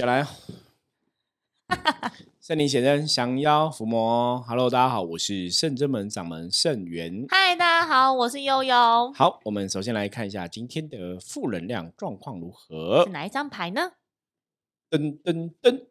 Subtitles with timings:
[0.00, 0.26] 再来。
[2.40, 4.40] 圣灵显真，降妖伏魔。
[4.48, 7.26] Hello，大家好，我是圣真门掌门圣元。
[7.28, 9.12] 嗨，大家好，我是悠悠。
[9.12, 13.04] 好，我们首先来看一下今天的负能量状况如何。
[13.04, 13.92] 是哪一张牌呢？
[14.88, 15.82] 噔噔噔，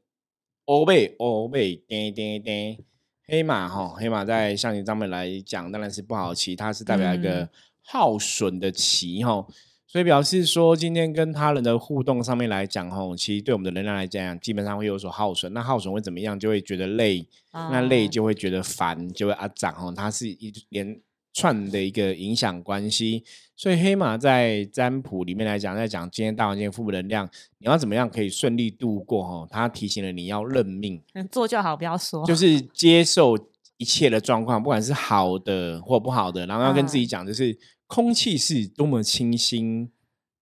[0.66, 2.84] 欧贝欧贝，叮叮叮，
[3.28, 7.48] 黑马哈，黑马在象棋上面来讲，当然是不好棋，它是代表一个
[7.84, 9.46] 耗损的棋哈。
[9.92, 15.52] 所以表示说，今天跟他人的互动上面来讲，吼，其实对我们的能量来讲，基本上会有所耗损。
[15.52, 16.40] 那耗损会怎么样？
[16.40, 19.92] 就会觉得累，那累就会觉得烦，就会啊长吼。
[19.92, 20.96] 它是一连
[21.34, 23.24] 串的一个影响关系。
[23.56, 27.28] 所以黑马在占卜里面来讲，在讲今天大环境负能量，
[27.58, 29.24] 你要怎么样可以顺利度过？
[29.24, 33.36] 吼，他提醒了你要认命， 做就好，不要说，就是接受
[33.78, 37.58] 一切的状况，不管是好的或不好的，然后要跟自己讲，就是。
[37.90, 39.90] 空气是多么清新，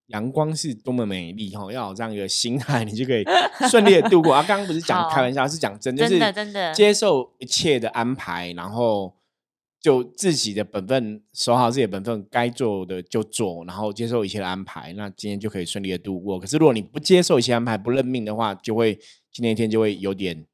[0.08, 1.72] 阳光是多么美丽，哈！
[1.72, 3.24] 要有这样一个心态，你就可以
[3.70, 4.34] 顺利的度过。
[4.34, 9.16] 啊，刚刚不是讲开玩笑，是讲真，真的真的接受一切的安排，然后
[9.80, 16.38] 就自己的本分守好自己的本分，该做的就做，然后接受一切的安排，那今天就可以顺利的度过。
[16.38, 18.94] 可是如果你不接受一些安排，不认命的话，就会
[19.32, 20.46] 今天一天就会有点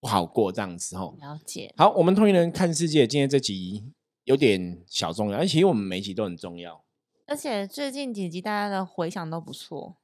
[0.00, 1.16] 不好过这样子，吼。
[1.20, 1.72] 了解。
[1.76, 3.84] 好，我们同一人看世界，今天这集。
[4.30, 6.84] 有点小重要，而且其实我们每集都很重要。
[7.26, 9.96] 而且最近几集大家的回响都不错，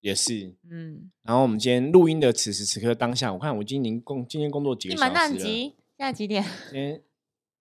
[0.00, 1.08] 也是，嗯。
[1.22, 5.38] 然后我们今天录音的此时此刻当下，我看我今年工今天工作几个小时了？
[5.38, 6.42] 现在几点？
[6.70, 7.00] 今天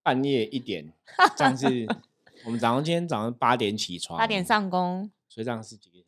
[0.01, 0.91] 半夜一点，
[1.37, 1.87] 这样是。
[2.45, 6.07] 我们早上今天早上八点起床，八点上工，所以这样是几个小时？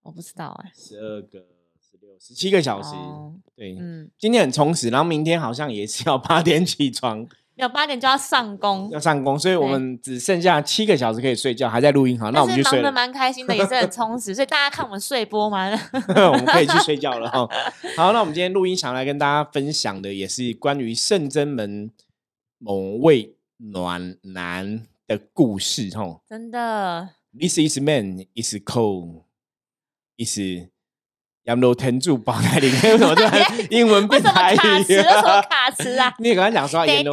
[0.00, 1.38] 我不知道哎，十二个、
[1.78, 2.94] 十六、十七个小时。
[3.54, 4.10] 对，嗯。
[4.18, 7.28] 今天很充实，然后明天好像也是要八点起床。
[7.60, 12.18] 有八点就要上工，要上工，所以我们只剩下七个小时可以睡觉，还在录音。
[12.18, 12.80] 哈，那我们就睡。
[12.80, 15.70] 忙得蛮开心的，也是很充实，所以大家看我们睡播嘛，
[16.30, 17.48] 我们可以去睡觉了哈。
[17.96, 21.90] 好，那我们今天录音想来跟大家分享的，也是关于圣真门
[22.58, 26.20] 某位暖男的故事哈。
[26.28, 29.24] 真的，This is man is cold
[30.16, 30.38] is。
[31.44, 33.14] 杨楼天柱包在里面，为什么
[33.70, 34.56] 英文变台语？
[34.56, 34.94] 卡词？
[34.94, 36.14] 为什么卡词啊？
[36.20, 37.12] 你刚刚讲说阎罗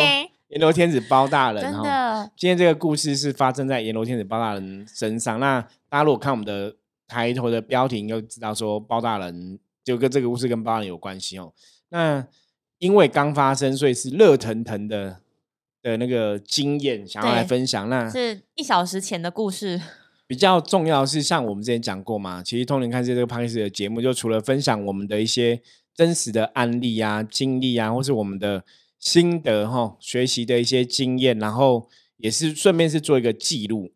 [0.50, 2.32] 阎罗天子包大人，真的。
[2.38, 5.40] 今天这个故事是发生在阎罗天子包大人身上。
[5.42, 5.60] 那
[5.90, 6.74] 大家如果看我们的
[7.06, 11.52] 抬头的标题，就知道说包大人就跟这个故事跟包大人有关系哦。
[11.90, 12.26] 那
[12.78, 15.18] 因为刚发生，所以是热腾腾的
[15.82, 17.90] 的那个经验，想要来分享。
[17.90, 19.82] 那是一小时前的故事。
[20.28, 25.62] 比较重要是，像我们之前讲过嘛，其实通灵看世界这个 p a 的节目，就除了分享我们的一些
[25.94, 28.64] 真实的案例啊、经历啊，或是我们的
[29.00, 31.88] 心得哈、学习的一些经验，然后
[32.18, 33.92] 也是顺便是做一个记录。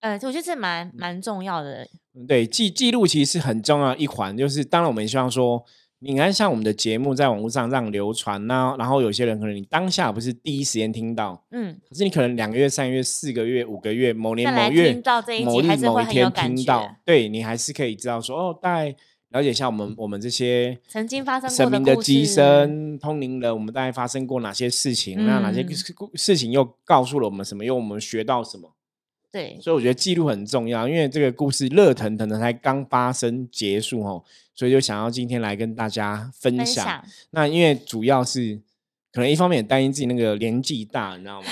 [0.00, 1.88] 呃，我觉得这蛮蛮重要的。
[2.28, 5.64] 对，记记录其实是很重要一环，就是当然我们希望说。
[6.00, 14.92] 你看，像我们的节目在网络上让流传呐，然后有些人可能你当下不是第一时间听到，嗯，可是你可能两个月、三个月、四个月、五个月，某年某月
[15.46, 18.94] 某日某一天听到，对你还是可以知道说，哦，大概
[19.34, 25.66] 了解一下我们我们这些曾经发生过神明的机身通灵人，我们大概发生过哪些事情，那哪些
[26.14, 28.72] 事情又告诉了我们什么，又我们学到什么？
[29.32, 34.22] 对，所以我觉得记录很重要，因为这个故事热腾腾的才刚发生结束哦，
[34.54, 37.04] 所以就想要今天来跟大家分享。
[37.30, 38.60] 那因为主要是
[39.12, 41.48] 可能一方面也担心自己那个年纪大，你知道吗？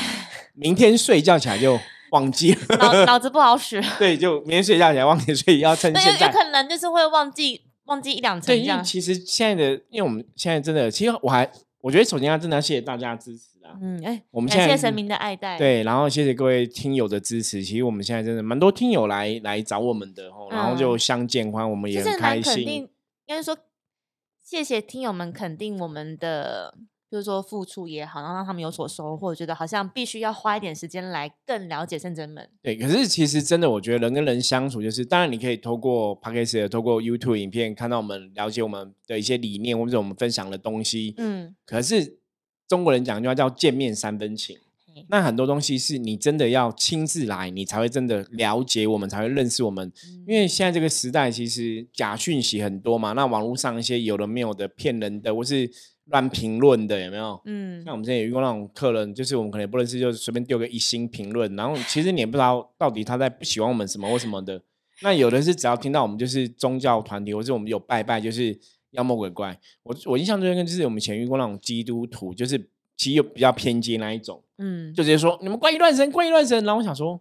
[0.55, 1.77] 明天睡觉起来就
[2.13, 3.83] 忘记了，脑脑子不好使。
[3.99, 6.27] 对，就明天睡觉起来忘记，所以要趁现在。
[6.27, 8.83] 有可能就是会忘记忘记一两层这样。
[8.83, 11.51] 其实现在的，因为我们现在真的，其实我还
[11.81, 13.53] 我觉得首先要真的要谢谢大家支持。
[13.81, 17.63] 嗯，哎，我们感谢神明的爱戴，对，然后谢谢各位听友的支持。
[17.63, 22.69] 其实我们现在真的蛮多听友来来找我们的哦，然后就相见欢，我们也很开心。
[22.69, 22.89] 应
[23.27, 23.57] 该说，
[24.43, 26.75] 谢谢听友们肯定我们的，
[27.13, 32.49] 就是说付出也好，然后让他们有所收获，觉得好像必须要花一点时间来更了解圣真门。
[32.63, 41.15] 对，可是其实真的，我觉得人跟人相处，就是当然你可以透过 p o c a s 透过 YouTube 影片看到我们了解我们的一些理念，或者我们分享的东西。
[41.19, 42.19] 嗯，可是。
[42.69, 44.57] 中国人讲句话叫“见面三分情”，
[45.11, 49.93] 那很多东西是你真的要亲自来，你才会真的了解我们，才会认识我们。
[50.27, 55.71] 因为现在这个时代，其实假讯息很多嘛，那网络上一些有的没有的、骗人的，或是
[56.13, 57.41] 乱评论的，有没有？
[57.47, 64.63] 嗯，像我们之前也遇过那种客人，就是我们可能不认识，就随便丢个一星评论，然后其实你也不知道到底他在不喜欢我们什么或什么的。
[65.01, 68.57] 那有的是只要听到我们就是宗教团体，或者我们有拜拜，就是。
[68.93, 72.59] 妖魔鬼怪，我我印象最深就是我们前遇过那种基督徒，就是
[72.95, 76.63] 其实有比较偏激那一种，嗯，就直接说你们怪异乱神，怪异乱神。
[76.63, 77.19] 然后我想说，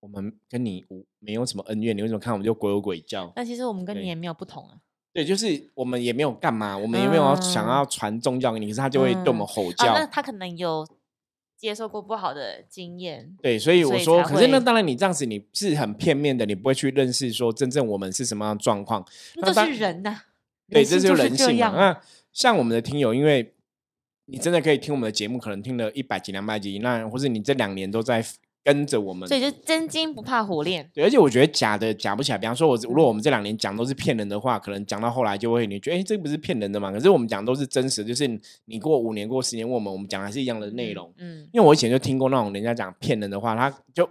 [0.00, 3.30] 我们跟你无没有什么恩怨，你为什么看我们就鬼有鬼叫？
[3.36, 4.80] 那其实我们跟你也没有不同啊。
[5.14, 9.94] 对，就是我们也没有干嘛，我们也没有想要传宗教给你，可是他就会对我们吼叫。
[9.94, 10.84] 那他可能有
[11.56, 13.36] 接受过不好的经验。
[13.40, 19.06] 对，所以我说，可是那当然，你这样子你是很片面的，你不会去认识说真正我们是什么样的状况。
[19.36, 20.22] 那都是人呐。
[20.68, 21.70] 对，这就是人性嘛。
[21.76, 22.00] 那
[22.32, 23.54] 像我们的听友，因为
[24.24, 28.24] 你真的可以听我们的节目，可能听了一百集、两百集，那或是你这两年都在。
[28.64, 30.90] 跟着我们，所以就真金不怕火炼。
[30.94, 32.38] 对，而且我觉得假的假不起来。
[32.38, 36.90] 比方说，我如果我们这两年讲都是骗人的话，可能讲到后来就会你觉得，哎，这不是骗人的嘛？
[36.90, 38.26] 可是我们讲都是真实，就是
[38.64, 41.12] 你过五年、过十年问我们，我们讲还是一样的内容。
[41.18, 44.08] 嗯，因为我以前就听过那种人家讲骗人的话，他就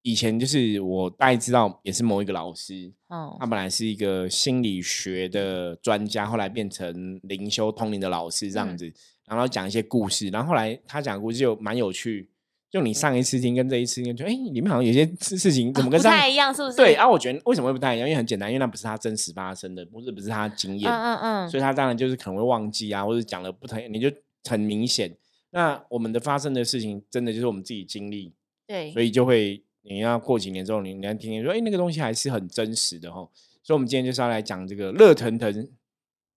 [0.00, 8.90] 以前就是我大概知道，也是某一个老师，哦，他本来是一个心理学的专家，后来变成灵修通灵的老师这样子，
[9.28, 12.30] 然后讲一些故事，然后后来他讲故事就蛮有趣。
[12.70, 16.76] 就你上一次听跟这一次听，就哎，里面好像有些事事情怎么跟不太一样，是不是？
[16.76, 18.08] 对啊，我觉得为什么会不太一样？
[18.08, 24.08] 因为很简单，因为那不是他真实发生的，不是不是他经验，嗯嗯嗯，所以他当然就是可能会忘记啊，或者讲了不太，你就
[24.48, 25.12] 很明显。
[25.50, 28.32] 那我们的发生的事情，真的就是我们自己经历，
[28.68, 33.28] 对，所以就会你要过几年之后，你你要听听说，哎，那个东西还是很真实的哈。
[33.64, 35.68] 所以，我们今天就是要来讲这个热腾腾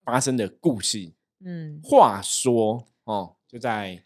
[0.03, 1.11] 发生的故事。
[1.45, 4.01] 嗯，话说哦，就在。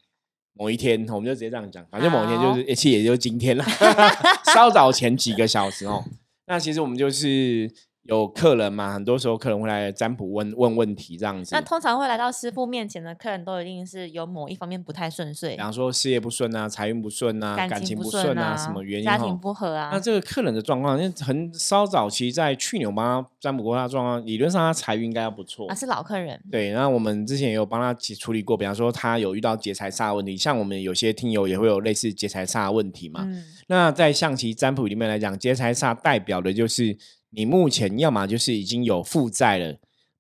[0.57, 3.63] 某一天，我们就直接这样讲，反正某一天就是，其实也就今天了，
[4.53, 6.03] 稍早前几个小时哦。
[6.47, 7.71] 那其实我们就是。
[8.07, 8.93] 有客人嘛？
[8.93, 11.53] 很多时候客人会来占卜问问问题这样子。
[11.53, 19.05] 那通常会来到师傅面前的客人都一定是有某一方面不太顺遂，比方说事业不顺啊，财运不顺啊，感情不顺啊，什么原因？
[19.05, 19.89] 家庭不和啊。
[19.91, 25.67] 那这个客人的状况，因为很稍早期在去年我帮他占卜过他状况，理论上他财运应该要不错。
[25.67, 26.41] 啊，是老客人。
[26.49, 33.23] 对，那我们之前也有帮他处理过，比方说他有遇到劫财煞问题，像我们有些听友也会有类似劫财煞问题嘛。
[33.25, 33.43] 嗯。
[33.67, 36.97] 那在象棋占卜里面来讲，劫财煞代表的就是。
[37.29, 39.73] 你目前要么就是已经有负债了，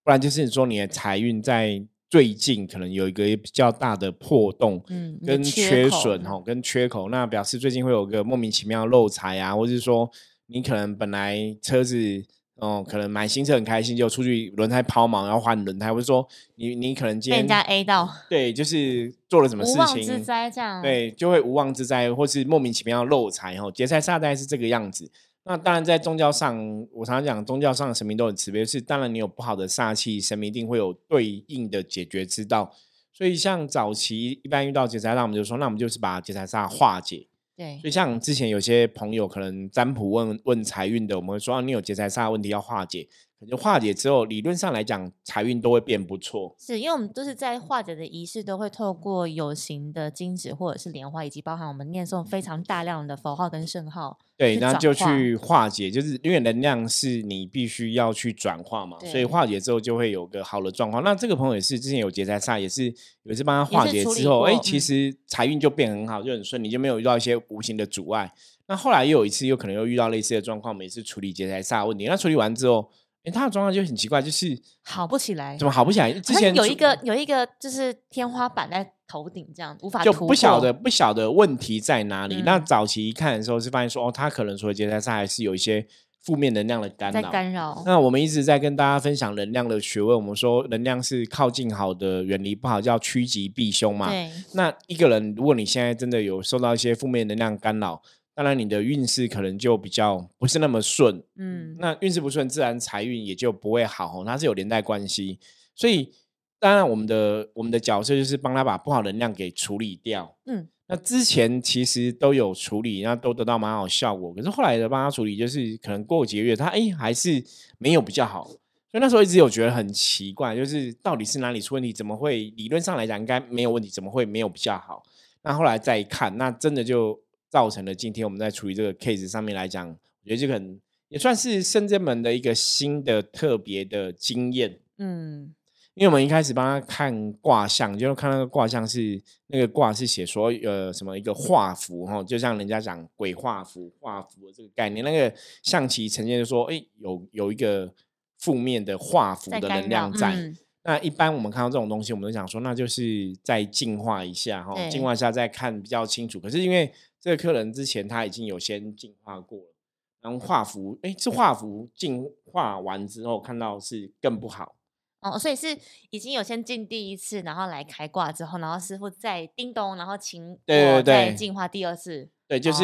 [0.03, 10.09] 不然就是说你的财运在最近可能有一个比较大的破洞，嗯，跟缺损哈，跟缺口，那表示最近会有个莫名其妙漏财啊，或者是说
[10.47, 12.23] 你可能本来车子
[12.55, 16.25] 哦，可能买新车很开心，就出去轮胎抛锚，然后换轮胎，或者说
[16.55, 25.11] 你你可能今天被人家 A 到，对，就是做了什么事情，之灾这样，对，就会无妄之灾，或是莫名其妙漏财哈，劫财煞灾是这个样子。
[25.47, 28.65] 那当然，在宗教上，我常常讲，宗教上的神明都很慈悲。
[28.65, 32.73] 是当然，你有不好的煞气，神明一定会有对应的解决之道。
[33.13, 37.27] 所以，像早期一般遇到劫财煞，我们就说，那我们就是把劫财煞化解。
[37.55, 37.79] 对。
[37.79, 43.07] 所以，像之前有些朋友可能占卜问问财运的，我们会说，你有劫财煞问题要化解。
[43.39, 46.55] 可能化解之后，理论上来讲，财运都会变不错。
[46.57, 54.17] 是因为我们都是在化解的仪式，都会透过有形的金纸或者是莲花，以及包含我们念诵非常大量的佛号跟圣号。
[54.35, 61.03] 对，那就去化解，就是因为能量是你必须要去转化嘛，所以化解之后就会有个好的状况。
[61.03, 62.85] 那这个朋友也是之前有劫财煞，也是
[63.21, 68.31] 有一次帮他化解之后，哎，其实财运就变很好，就很顺利，就没有遇到一些无形的阻碍。
[68.67, 72.89] 那后来又有一次，又可能又遇到类似的状况，每次处理劫财煞问题，那处理完之后。
[73.33, 76.13] 他的状况就很奇怪，就是好不起来，怎么好不起来？
[76.13, 82.41] 之前有一个有一个就是天花板在头顶，这样无法就不晓得不晓得问题在哪里。
[82.45, 85.85] 那早期一看的时候是发现说，哦，他可能除了接待上还是有一些
[86.21, 87.29] 负面能量的干扰。
[87.29, 87.83] 干扰。
[87.85, 94.09] 那我们一直在跟大家分享能量的学问，我们说能量是靠近好的，远离不好，叫趋吉避凶嘛。
[94.09, 94.31] 对。
[94.53, 98.01] 那一个人，如果你现在真的有受到一些负面能量干扰。
[98.37, 105.39] 当然，你的运势可能就比较不是那么顺，嗯，那运势不顺，自然财运也就不会好，它是有连带关系。
[105.73, 106.13] 所以，
[106.59, 114.31] 当然我们的我们的角色就是帮他把不好能量给处理掉，嗯，那之前其实都有处理，那都得到蛮好效果。
[114.31, 117.43] 可是后来的帮他处理，就是可能过几个月，他哎还是
[117.79, 118.45] 没有比较好。
[118.45, 118.59] 所
[118.93, 121.91] 以那时候一直有觉得很奇怪，就是到底是哪里出问题？
[121.91, 123.89] 怎么会理论上来讲应该没有问题？
[123.89, 125.01] 怎么会没有比较好？
[125.41, 127.19] 那后来再一看，那真的就。
[127.49, 130.61] 造成了今天我们在处理这个 case 上面来讲，我觉得这个
[131.09, 134.79] 也算是深圳门的一个新的特别的经验。
[134.97, 135.53] 嗯，
[135.93, 147.93] 因为我们一开始帮他看卦象，就看那个卦象是那个卦是写说呃什么一个画符哈，就像人家讲鬼画符画符的这个概念，那个象棋呈现就说哎有有一个
[148.37, 150.53] 负面的画符的能量在。
[150.83, 156.39] 那一般我们看到这种东西，我们都想说那就是再净化一下哈，净化一下再看比较清楚。
[156.39, 156.89] 可是因为
[157.19, 159.73] 这个客人之前他已经有先进化过了，
[160.21, 164.75] 然后画符，哎，这画符进化完之后看到是更不好。
[165.21, 165.77] 哦，所以是
[166.11, 172.83] 已经有先进第一次，然后来开挂之后，然后师傅再叮咚，然后请我再进化第二次，对，就是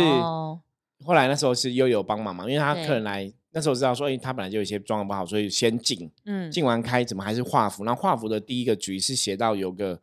[1.06, 7.86] 后来那时候是悠悠帮忙嘛，因为他客人来那时候知道说，哎，他本来就有一些状况不好，所以先进，嗯，进完开，怎么还是画符？
[7.86, 10.02] 那画符的第一个局是写到有个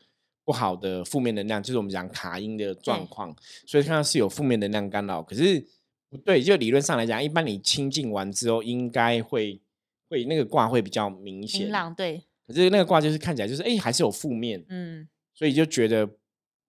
[0.50, 3.32] 不好的负面能量，就是我们讲卡音的状况，
[3.64, 5.22] 所以看到是有负面能量干扰。
[5.22, 5.64] 可是
[6.08, 9.60] 不对，就理论上来讲，一般你清净完之后，应该会
[10.08, 12.24] 会那个卦会比较明显，明朗对。
[12.48, 16.10] 可是那个卦就是看起来就是哎，还是有负面，嗯，所以就觉得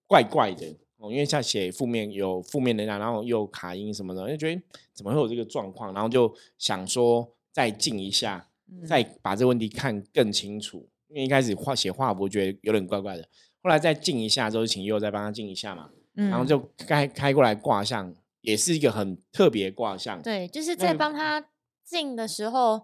[0.05, 0.77] 怪怪的。
[0.97, 4.61] 哦，因为像写负面有负面能量，然后又卡音什么的，就觉得
[4.93, 5.91] 怎么会有这个状况？
[5.91, 8.47] 然后就想说再静一下，
[8.87, 10.87] 再把这个问题看更清楚。
[11.07, 13.27] 因为一开始画写画，我觉得有点怪怪的。
[13.61, 20.21] 后来再静一下之后，请佑再帮他静一下嘛，然后就开开过来卦象，也是一个很特别卦象。
[20.21, 21.45] 对，就是在帮他
[21.83, 22.79] 静的时候，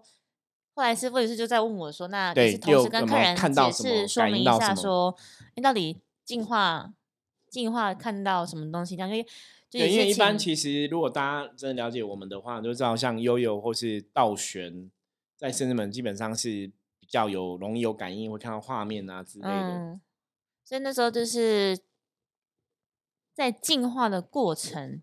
[0.74, 5.16] 后来师傅也是就在问我说：“那也是同时跟客人解释说明一下，说
[5.56, 6.92] 你到底进化？”
[7.50, 8.94] 进化看到什么东西？
[8.94, 9.26] 这样因为
[9.70, 14.90] 对，因为一般其实如果大家真的了解我们的话，就知道像悠悠或是道玄，
[15.34, 16.70] 在圣人们基本上是
[17.00, 19.98] 比较有容易有感应，会看到画面啊之类的。
[20.68, 21.78] 所以那时候就是
[23.32, 25.02] 在进化的过程，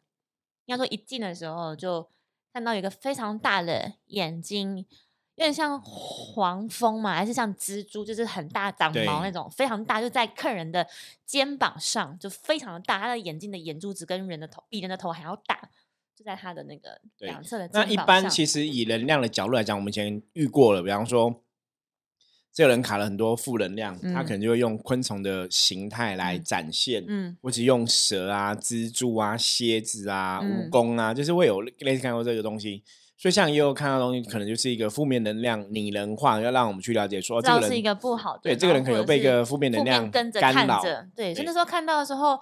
[0.66, 2.08] 应该说一进的时候就
[2.54, 4.86] 看到一个非常大的眼睛。
[5.34, 10.88] 有点像黄蜂嘛，还是像蜘蛛，就是很大长毛那种，非常大，就在客人的
[11.26, 13.00] 肩膀上，就非常的大。
[13.00, 15.72] 他的眼睛的眼珠子跟人的头比人的头还要大，
[16.16, 17.68] 就在他的那个两侧的。
[17.74, 21.44] 那一般其实以能量的角度来讲，我们以前遇过了，比方说
[22.56, 32.82] 这个人卡了很多负能量，他可能就会用昆虫的形态来展现，嗯，或者用蛇啊、蜘蛛啊、蝎子啊、蜈蚣啊，就是会有类似看过这个东西。
[33.18, 38.40] 所以，像也有看到东西，可能就是一个负面能量拟人化，要让我们去了解说，这个人是一个不好的。
[38.44, 41.06] 对，这个人可能被一个负面能量跟着看着。
[41.14, 42.40] 对，所以那时候看到的时候，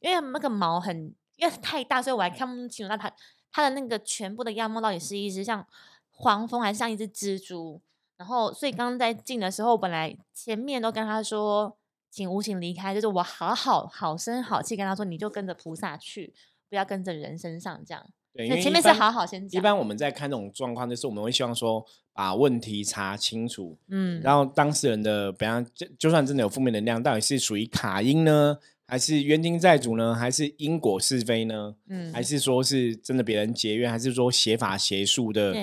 [0.00, 3.10] 因为那个毛很，因为太大，所以我还看不清楚那它
[3.50, 5.66] 它的那个全部的样貌到底是一只像
[6.10, 7.80] 黄蜂，还是像一只蜘蛛。
[8.16, 11.76] 然后，所以刚刚在进的时候，本来前面都跟他说，
[12.10, 16.32] 请无情离开，就是我好好好声好气跟他说，你就跟着菩萨去，
[16.68, 18.06] 不要跟着人身上这样。
[18.32, 19.60] 对，因为前面是好好先讲。
[19.60, 31.74] 一般我们在看这种状况，就是我们会希望说把问题查清楚，嗯，然后当事人的，比方就就算真的有负面能量，到底是属于卡因呢，还是冤亲债主呢，还是因果是非呢？
[31.88, 35.54] 嗯，还是说是真的别人结怨，还是说邪法邪术的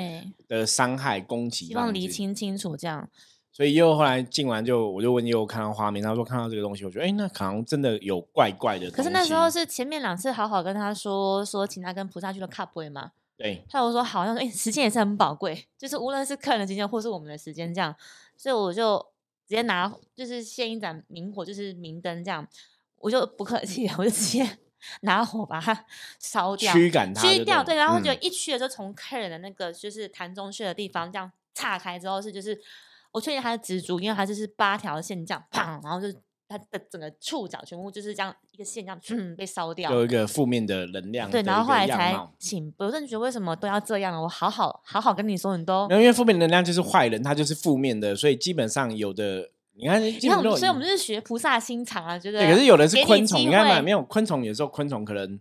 [0.48, 1.68] 的伤害攻击？
[1.68, 3.08] 希望厘清清楚这样。
[3.54, 8.90] 所以又后来进完就我就问又看到画面，他说看到这个东西，我觉得哎，那可能真的有怪怪的。
[8.90, 13.12] 可是那时候是前面两次好好跟他说说，请他跟菩萨去了卡位嘛。
[13.38, 13.62] 对。
[13.70, 17.94] 他有说好像说哎，时间也是很宝贵，就是无论是客人的时间或是我们的时间这样，
[18.38, 18.98] 所以我就
[19.46, 22.48] 直接拿就是献一盏明火，就是明灯这样，
[23.02, 24.58] 我就不客气，我就直接
[25.02, 25.86] 拿火把它
[26.20, 27.64] 烧掉，驱赶它，驱掉。
[27.64, 32.60] 对，然后就一驱的时候，从客人的那个就是痰中穴的地方这样岔开之后是就是。
[33.14, 36.08] 我确定它是蜘蛛，因为它就是八条线这样，砰，然后就
[36.48, 41.30] 它的整个触角全部就是这样一个线这样，嗯，被烧掉，有一个负面的能量。
[41.30, 44.24] 对，然后后来才请，我真的觉得为什么都要这样？
[44.24, 52.40] 我好好好好跟你说，你都因为负面能量就是坏人，他就是负面的，所以基本上有的，你看，你看，所以我们就是学菩萨心肠啊，觉得。
[52.40, 55.40] 对，可是有的是昆虫，你看嘛，没有昆虫，有时候昆虫可能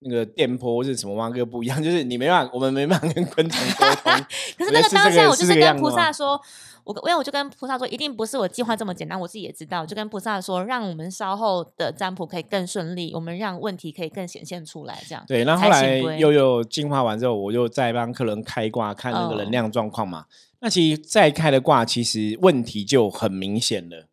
[0.00, 4.12] 那个电波或者什么挖个不一样， 就是你没办法，我们没办法跟昆虫沟通。
[4.58, 6.40] 可是那个当下，我就是跟菩萨说。
[6.84, 9.86] 我因为我就跟菩萨说，一定不是我计划这么简单，我自己也知道。
[9.86, 15.22] 就跟菩萨说，让我们稍后的占卜可以更顺利，我们让问题可以更显现出来，这样。
[15.28, 20.24] 对，那后来又有进化完之后，我就再帮客人开挂，看那个能量状况嘛。
[20.62, 24.06] 那其实再开的卦，其实问题就很明显了。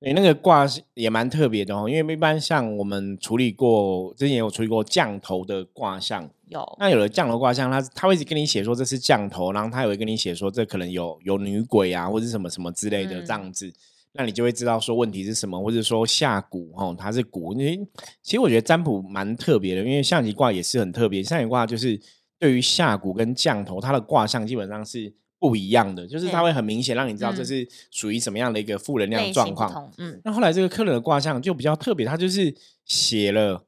[0.00, 6.28] 你那个卦是也蛮特别的哦，因为一般像我们处理过，之前有处理过降头的卦象。
[6.48, 13.70] 有，那有了降头卦象，他他会跟你写说这是降头，然后他也会跟你写说这可能有有女鬼啊，或者什么什么之类的这样子，
[14.14, 17.52] 那你就会知道说问题是什么，或者说下蛊哦，它是蛊。
[17.52, 17.78] 因为
[18.22, 22.00] 其实我觉得占卜蛮特别的，因为象棋卦也是很特别，象棋卦就是
[22.38, 29.92] 对于下蛊跟降头，它的卦象基本上是不一样的，就是它会很明显让你知道这是属于什么样的一个负能量状况。
[29.98, 33.64] 嗯，那后来这个客人的卦象就比较特别，他就是写了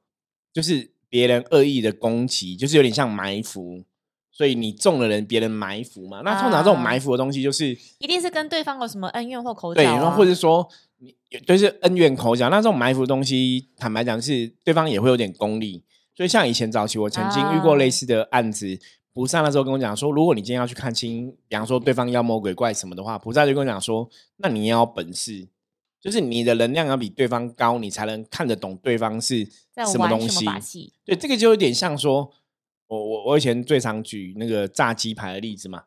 [0.53, 0.95] 就是。
[1.15, 3.85] 别人恶意的攻击，就是有点像埋伏，
[4.33, 6.23] 所以你中了人，别人埋伏嘛。
[6.25, 11.15] 那通常这种埋伏的东西，就是一定是跟对方有什么恩怨或口角，对，或者说你
[11.47, 12.51] 就是恩怨口角。
[12.51, 15.85] 那这种埋伏的东西，坦白讲是对方也会有点功利。
[16.17, 18.77] 所以像以前早期，我曾经遇过类似的案子，
[19.15, 24.07] 菩萨那时候跟我讲说，如果你今天要去看清，比方说对方妖魔鬼怪什么的话，菩萨就跟我讲说，
[24.37, 25.49] 那你要本事。
[26.01, 29.43] 就是你的能量要比对方高，你才能看得懂对方是
[29.91, 30.45] 什么东西。
[31.03, 32.31] 对，这个就有点像说，
[32.89, 35.85] 我我我以前最常举那个炸鸡排的例子嘛。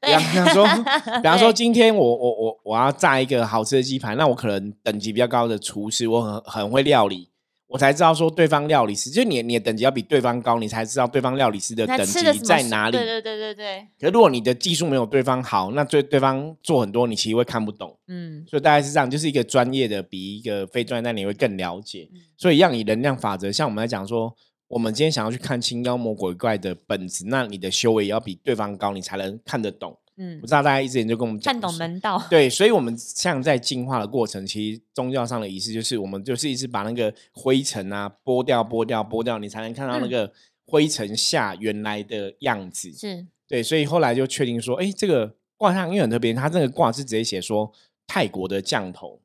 [0.00, 7.29] 比方说，比方说， 今天我我我我要炸一个好吃的鸡排，那我可能等级比较高的厨师，我很很会料理。
[7.70, 12.96] 我才知道说对方料理师，就你你的等级要比对方高，你才知道对方料理师的等级在哪里。
[12.96, 13.86] 对对对对对。
[14.00, 17.96] 可如果你的技术没有对方好，那对对方做很多，你其实会看不懂。
[18.08, 18.44] 嗯。
[18.48, 22.08] 所以大概是这样，就是一个专业的比一个非专业，那你会更了解。
[22.36, 24.34] 所以让你能量法则，像我们来讲说，
[24.66, 29.96] 我们今天想要去看清妖魔鬼怪的本质，那你的修为也要比对方高，你才能看得懂。
[30.22, 40.30] 嗯，不知道大家一直研究跟我们讲看懂门道，对，所以，我们像在进化的过程，其实宗教上的仪式就是，我们就是一直把那个灰尘啊剥掉、剥掉、剥掉，你才能看到那个
[40.66, 42.92] 灰尘下原来的样子。
[42.92, 47.72] 是对，所以后来就确定说，哎，这个卦象因为很特别，它这个卦是直接写说
[48.06, 49.22] 泰国的降头。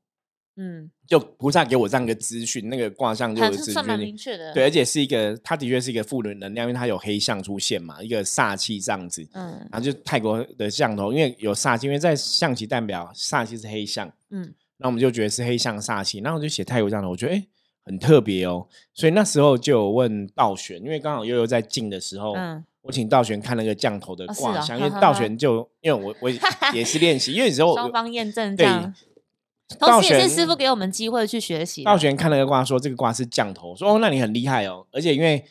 [0.58, 17.46] 嗯，就菩萨给我这样一个资讯，那个卦象就是算蛮明确的，对，而且是一个，它的确是一个负能量，因为它有黑象出现嘛，一个煞气这样子，嗯，然后就泰国的象头，因为有煞气，因为在象棋代表煞气是黑象，嗯，那我们就觉得是黑象煞气，然后我就写泰国降头，我觉得哎
[17.84, 26.30] 很特别哦，所以那时候就有问道玄，因为刚好悠悠在进的时候，嗯，我请道玄看那个降头的卦象，因为道玄就因为我我
[26.74, 28.66] 也是练习，因为有时候双方验证对。
[29.80, 31.84] 同时也是师傅给我们机会去学习。
[31.84, 34.86] 道玄看了个卦，说这个卦是降头，说哦，那你很厉害哦。
[34.92, 35.44] 而且因为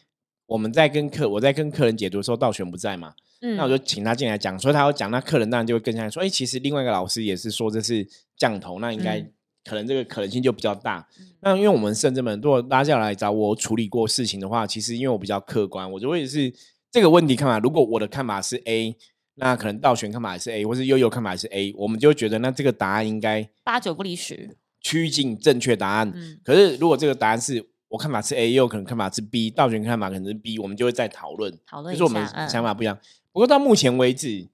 [0.47, 8.07] 我们在跟客，我在跟客人解读的时候，道玄不在嘛，嗯，那我就请他进来讲，所以他要讲，那客人当然就会跟下来说，哎，其实另外一个老师也是说这是
[8.37, 9.21] 降头，那应该
[9.65, 11.07] 可能这个可能性就比较大。
[11.41, 16.55] 那因为我们甚至们如果拉下来找我处理过事情的话，其实因为我比较客观，我就会是
[16.93, 17.59] 这个问题看法。
[17.59, 18.97] 如果我的看法是 A。
[19.37, 26.13] 那可能道玄看法是 A，或是悠悠看法是 A，我们就觉得那这个答案应该八九不离十，趋近正确答案。
[26.15, 32.97] 嗯，可是如果这个答案是我看法是 A，又可能看法是 B，道玄看法可能是 B，我们就会再讨论，讨论就是我们想法不一样。
[33.33, 34.49] 不过到目前为止，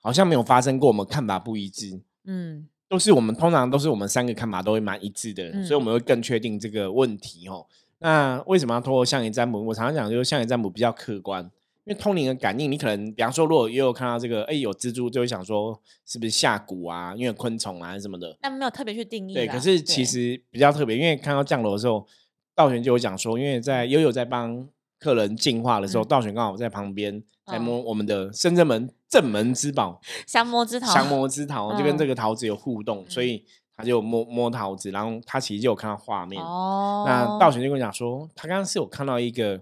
[0.00, 2.00] 好像没有发生过我们看法不一致。
[2.24, 7.66] 嗯，都是我们通常都是我们三个看法都会蛮一致的，所以我们会更确定这个问题哦。
[7.98, 9.60] 那为什么要通过象棋占卜？
[9.64, 11.50] 我常常讲就是象棋占卜比较客观。
[11.84, 17.12] 因为通灵的感应，你可能比方说，如果也有看到这个，哎，有蜘蛛，就会想说是不是下蛊啊？
[17.16, 18.38] 因为昆虫啊什么的。
[18.40, 19.34] 但没有特别去定义。
[19.34, 22.06] 对，可是其实比较特别，因为看到降楼的时候，
[22.54, 24.68] 道玄就有讲说，因为在悠悠在帮
[25.00, 36.40] 客人净化的时候，道玄刚好在旁边在摸我们的深圳门正门之宝 降魔之桃，降魔之桃就跟这个桃子有互动，所以他就摸摸桃子，然后他其实就有看到画面。
[36.40, 37.02] 哦。
[37.08, 39.60] 那道玄就跟我讲说，他刚刚是有看到一个，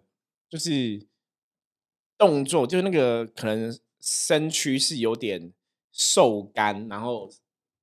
[0.51, 1.09] 就是。
[2.21, 5.51] 动作就是那个可能身躯是有点
[5.91, 7.31] 瘦干，然后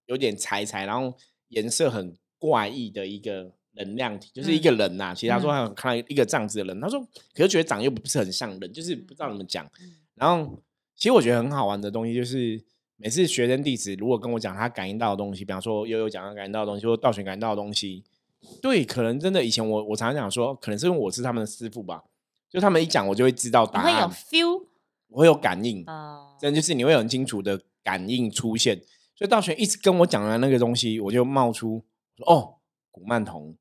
[0.05, 5.11] 有点柴柴，然后颜色很怪异的一个能量体，就是一个人呐。
[5.15, 7.01] 其实他说他有看到一个这样子的人，他说
[7.33, 9.67] 可是觉得长又不是很像人，就是不知道怎么讲。
[10.13, 10.61] 然后
[10.95, 12.63] 其实我觉得很好玩的东西就是，
[12.97, 18.03] 每次学生弟子如果跟我讲他感应到的东西，比方说悠悠讲他感应到的东西，或道玄感应到的东西，
[18.61, 22.03] 对，可能真的以前我我常常讲说，可能是因为我是他们的师傅吧。
[22.49, 23.93] 就他们一讲，我就会知道答案。
[23.93, 24.63] 会有 feel，
[25.09, 25.83] 我会有感应。
[25.85, 28.77] 哦，真的就是你会很清楚的感应出现。
[29.15, 31.83] 所以道玄一直跟我讲的那个东西，我就冒出
[32.15, 32.55] 说：“哦，
[32.91, 33.55] 古曼童。”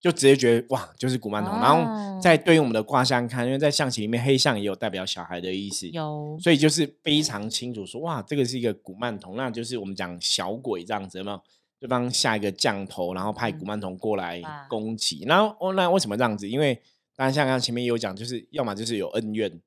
[0.00, 1.52] 就直接觉得哇，就是古曼童。
[1.60, 5.88] 然后在对应我们的卦象看，因为在象棋里面，黑象也有代表小孩的意思。
[5.90, 11.40] 有，所以就是非常清楚说：“哇，这个是一个古曼童，那就是我们讲小鬼这样子，有没有？
[11.78, 15.24] 对方下一个降头，然后派古曼童过来攻击。
[15.26, 16.48] 然后哦，那为什么这样子？
[16.48, 16.80] 因为
[17.14, 19.60] 当然，像刚刚前面有讲，就是要么就是有恩怨，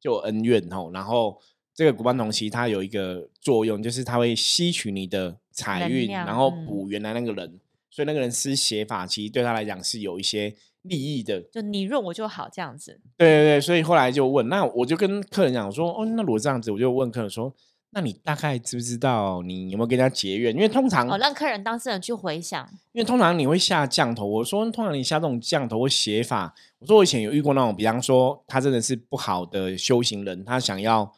[0.00, 0.90] 就有恩怨吼。
[0.92, 1.38] 然后
[1.74, 7.60] 这个古曼童其实它有一个作用，就是它会吸取你的财运，然后补原来那个人。
[7.90, 11.40] 所以那个人施邪法，其实对他来讲是有一些利益的。
[11.50, 13.00] 就你润我就好这样子。
[13.16, 17.54] 对对对，所以后来就问，那我就跟客人讲说，哦，那如果这样子，我就问客人说。
[17.90, 20.54] 那你大概知不知道你有没有跟他结怨？
[20.54, 22.68] 因为通常哦，让客人当事人去回想。
[22.92, 31.10] 因为通常你会下降头，我说通常你下这种降头或写法，我说我以前有遇过那种，比方说他真的是不好的修行人，他想要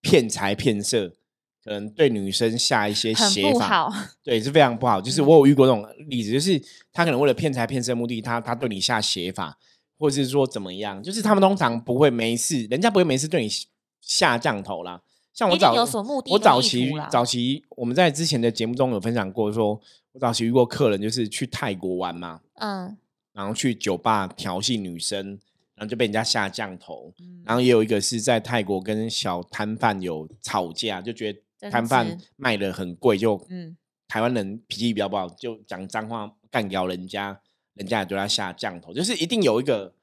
[0.00, 1.08] 骗财骗色，
[1.64, 3.88] 可能对女生下一些写法，
[4.24, 5.00] 对是非常不好。
[5.00, 6.60] 就是我有遇过这种例子，就是
[6.92, 9.56] 他可能为了骗财骗色目的，他他对你下写法，
[9.96, 13.48] 或者是说怎么样，就是他们通常不会没事，人家不会没事对你
[14.00, 15.00] 下降头啦。
[15.38, 15.72] 像我早
[16.26, 22.96] 我早期早期我们在之前的节目中有分享过，说我早期遇过客人就是去泰国玩嘛，嗯，
[23.32, 25.38] 然后去酒吧调戏女生，
[25.76, 33.76] 然后就被人家下降头，然后也有一个是在泰国跟小摊贩有吵架，就觉得摊贩卖的很贵，就嗯，
[34.08, 37.40] 台湾人脾气比较不好，就讲脏话干掉人家，
[37.74, 39.94] 人家也对他下降头，就是一定有一个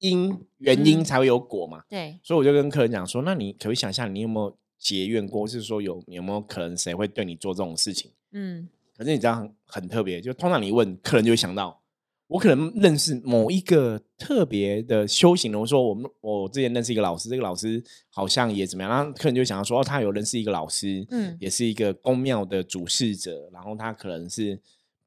[0.00, 4.56] 因原因才会有果嘛，对，所以我就跟客人讲说，那你可以想象你有没有？
[4.80, 8.10] 结怨过，是说有有没有可能谁会对你做这种事情？
[8.32, 11.76] 嗯，可是你知道很很特别，就通常你问客人就会想到。
[12.26, 24.56] 我可能认识某一个特别的修行人，我说我们我之前认识一个老师，这个老师好像也怎么样，然后客人就想要说，哦，他有认识一个老师，嗯，也是一个宫庙的主事者，然后他可能是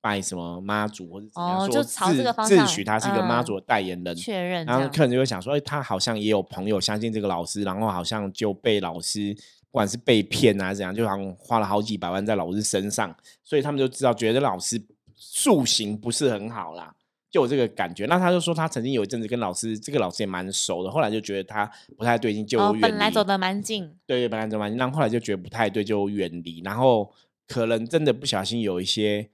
[0.01, 9.33] 拜什么妈祖或者怎样，说自自诩他是一个妈祖的代言人，确认，然后客人就会想说，哎，他好像也有朋友相信这个老师，然后好像就被老师
[9.73, 14.79] 不管是被骗啊怎样，就好像花了好几百万在老师身上，所以他们就知道觉得老师
[15.15, 16.95] 塑形不是很好啦。
[17.31, 21.65] 就有这个感觉，那他就说他曾经有一阵子跟老师，这个老师也蛮熟的，后来就觉得他
[21.97, 22.81] 不太对劲，就远离。
[22.81, 26.61] 本来走的蛮近，对对，本来走蛮近，然后后来就觉得不太对，就远离。
[26.63, 27.11] 然后
[27.47, 29.27] 可能真的不小心有一些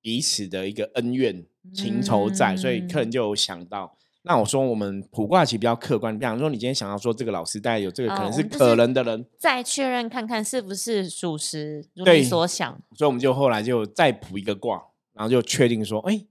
[0.00, 1.44] 彼此的一个恩怨
[1.74, 3.98] 情仇在，所以客人就有想到。
[4.22, 12.80] 那我说我们卜卦其实比较客观，比方说你今天想要说这个老师大概有这个可能是可能的人，再确认看看是不是属实，如你所想。
[12.96, 16.26] 所以我们就后来就再卜一个卦，然后就确定说，哎。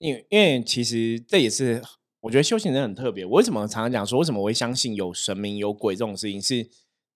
[0.00, 1.82] 因为因为其实这也是
[2.20, 3.24] 我觉得修行人很特别。
[3.24, 6.40] 我为什么常常讲说为什么我会相信有神明有鬼这种事情？
[6.40, 6.70] 是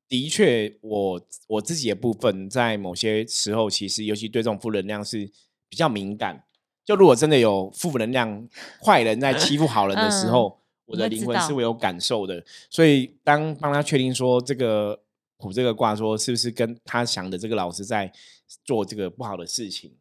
[0.09, 5.31] 的确我我自己的部分在某些时候，其实尤其对这种负能量是
[5.69, 6.43] 比较敏感。
[6.85, 8.49] 就如果真的有负能量
[8.85, 12.45] 坏人在欺负好人的时候，我的灵魂是会有感受的。
[12.71, 15.01] 所以当帮他确定说这个
[15.39, 18.13] 卜这个卦说是不是跟他想的这个老师在
[18.65, 19.93] 做这个不好的事情，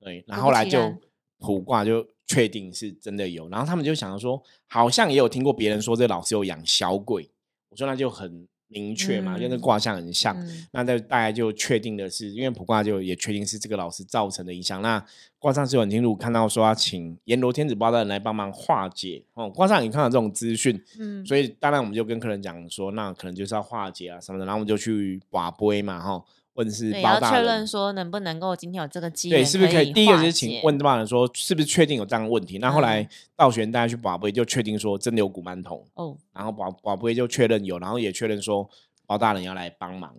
[0.00, 0.94] 对，然后来就
[1.38, 2.06] 卜卦就。
[2.26, 7.30] 确定是真的有，然后他们就想说，好像也有听过别人说这老师有养小鬼。
[7.68, 10.36] 我说那就很明确嘛，因为卦象很像。
[10.72, 14.82] 那那大家就确定的是，因为卜卦就也确定是这个老师造成的影响。
[14.82, 15.02] 那
[15.38, 19.22] 卦上是有很清楚看到说要请阎罗天子包大人来帮忙化解。
[19.34, 26.22] 哦，卦上你看到这种资讯，嗯，所以当然我们就跟客人讲说，那可能就是要化解啊什么的，然后我们就去卦碑嘛，哈。
[26.54, 29.92] 问是包大人，确认说能不能够今天有这个机会，对，是不是可以？
[29.92, 32.58] 第一个就是请问包大人说，是不是确定有这样的问题？
[32.58, 38.68] 那后来道玄大家去宝贝就确定说真的有古曼童哦，然后宝宝贝就确认有，然后也确认说
[39.06, 40.14] 包大人要来帮忙，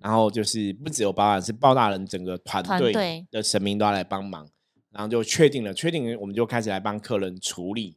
[0.00, 4.48] 然后就是不只有包大人，是包大人整个团队的神明都要来帮忙，
[4.92, 7.96] 然后就确定了，确定我们就开始来帮客人处理。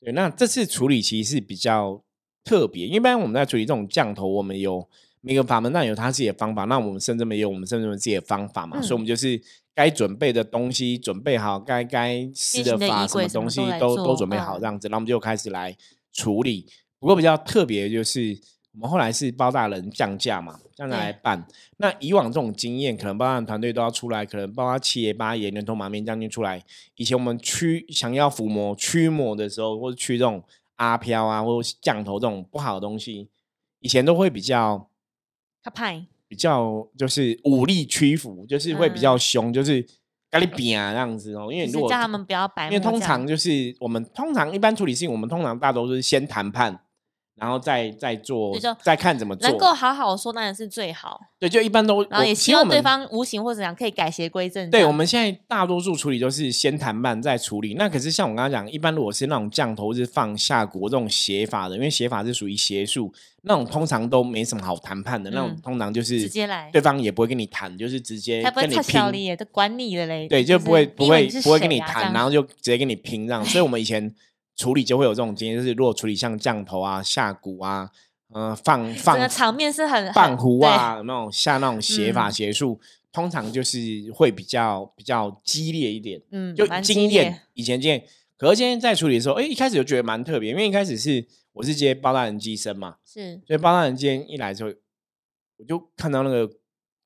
[0.00, 2.02] 对，那这次处理其实是比较
[2.42, 4.88] 特别，一般我们在处理这种降头，我们有。
[5.28, 9.38] 每个法门那有他自己的方法，那我们甚至没有我们甚至有自己的方法嘛，所以我们就是
[9.74, 15.76] 该准备的东西准备好，该该施的法什么东西都都准备好这样子，那我们就开始来
[16.14, 16.66] 处理。
[16.98, 18.40] 不过比较特别就是，
[18.72, 21.46] 我们后来是包大人降价嘛，降价来办。
[21.76, 26.64] 那以往这种经验，可能包大人团队都要出来，可能包括七爷八爷、人头马面将军出来。
[26.96, 30.42] 以前我们驱想要伏魔驱魔的时候，或者驱这种
[30.76, 33.28] 阿飘啊，或者降头这种不好的东西，
[33.80, 34.87] 以前都会比较。
[35.70, 39.84] 派比较就是武力屈服，就是会比较凶，就是
[40.30, 41.48] 咖喱饼啊这样子哦。
[41.52, 46.80] 因为如果叫他们不要白，因为通常就是我们通常一般处理事情，我们通常大都是先谈判。
[47.38, 51.20] 然后再再做，再看怎么做，能够好好说当然是最好。
[51.38, 54.68] 对，就一般都，然后也希望对方无形或者怎样可以改邪归正。
[54.70, 57.74] 对，我们现在大多数处理都是先谈判再处理。
[57.74, 70.26] 那可是像我刚刚讲，一般如果是那种降头是放下国这种邪法的，因为邪法是属于邪术，那种通常都没什么好谈判的，那种通常就是直接来，对方也不会跟你谈，就是直接跟你拼，都管你的嘞。
[70.26, 73.44] 对，就不会不会不会跟你谈，然后就直接跟你拼这样。
[73.44, 74.12] 所以我们以前
[74.58, 77.90] 处理就会有这种经验，就是如果处理像降头啊、下蛊啊。
[78.34, 82.78] 嗯，放放整个场面是很放壶啊，那种下那种写法邪术，
[83.10, 83.80] 通常就是
[84.12, 86.20] 会比较比较激烈一点。
[86.30, 88.04] 嗯，就经验以前经验，
[88.36, 94.70] 可是今天在处理的时候，哎，一开始就觉得蛮特别，因为一开始是我是接包大人机身嘛，是，所以包大人今天一来之后，
[95.56, 96.46] 我就看到那个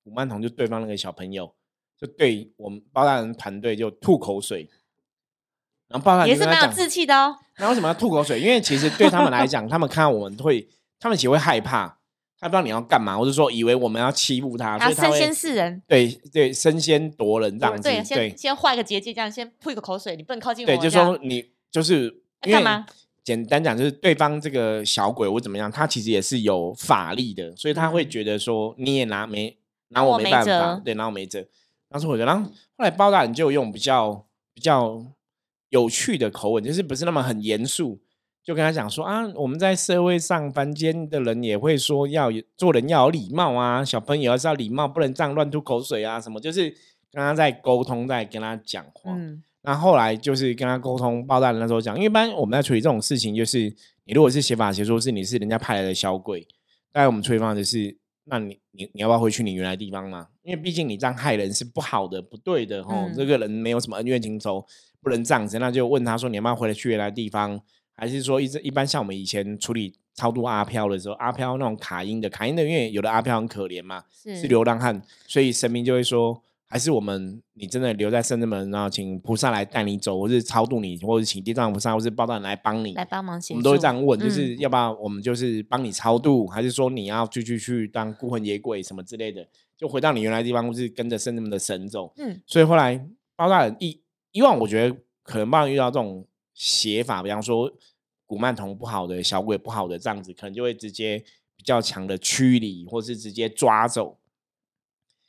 [0.02, 1.54] 古曼童就对方那个小朋友，
[1.96, 4.68] 就对我们包大人团队就吐口水，
[6.26, 7.36] 也是蛮有志气的哦。
[7.58, 8.40] 那为什么要吐口水？
[8.40, 10.68] 因为其实对他们来讲， 他们看到我们会。
[11.00, 11.98] 他们其实会害怕，
[12.38, 20.66] 他不知道你要干嘛，或者说以为我们要欺负他，所以他身先士人，对对，身先夺人这样子，对，先先画一个结界，这样先吐一个口水，你不能靠近我。
[20.68, 22.08] 对，就说你就是
[22.42, 22.86] 干嘛？
[23.24, 31.44] 简单讲就是对方这个小鬼或怎么样，他其实也是有法力的，所以他会觉得说你也拿没拿我没办法，对，拿我没辙。
[31.88, 34.24] 当时我觉得，然后后来包大人就用比较
[34.54, 35.04] 比较
[35.72, 38.00] 有趣的口吻，就是不是那么很严肃。
[38.44, 46.68] 就跟他讲说啊，我们在社会上，凡间的人也会说要做人要有礼貌啊，小朋友要是要礼貌，不能这样乱吐口水啊，什么就是
[47.12, 49.12] 跟他在沟通，在跟他讲话。
[49.14, 53.60] 嗯，那后来就是跟他沟通，包大人那时候讲，因为一般我们在处理这种事情，就是
[54.04, 56.40] 你如果是写法写说是你是人家派来的小鬼，
[56.90, 60.28] 大概我们处理方式是那你你你要不要回去你原来地方嘛？
[60.42, 63.10] 因为毕竟你这样害人是不好的，不对的吼。
[63.14, 64.64] 这个人没有什么恩怨情仇，
[65.02, 65.58] 不能这样子。
[65.58, 67.60] 那就问他说，你要不要回来去原来地方？
[67.94, 76.42] 还是说一直一般像我们以前处理超度阿飘的时候，阿飘那种卡音的卡音的，因为有的阿飘很可怜嘛，是流浪汉，所以神明就会说。
[76.72, 83.38] 还是我们，你真的留在圣子门，然后请菩萨来带你走，或是超度你，或者请地藏菩萨，或是包大人来帮你，来帮忙。
[83.50, 92.10] 我们都会这样问，就是要不要我们就是帮你超度，还是说你要继续去当孤魂野鬼什么之类的，就回到你原来地方，或是跟着圣子门的神走。
[92.16, 93.06] 嗯，所以后来
[93.36, 97.70] 包大人以以往我觉得可能帮遇到这种写法，比方说
[98.24, 101.22] 古曼童不好的，小鬼不好的这样子，可能就会直接
[101.54, 104.16] 比较强的驱离，或是直接抓走。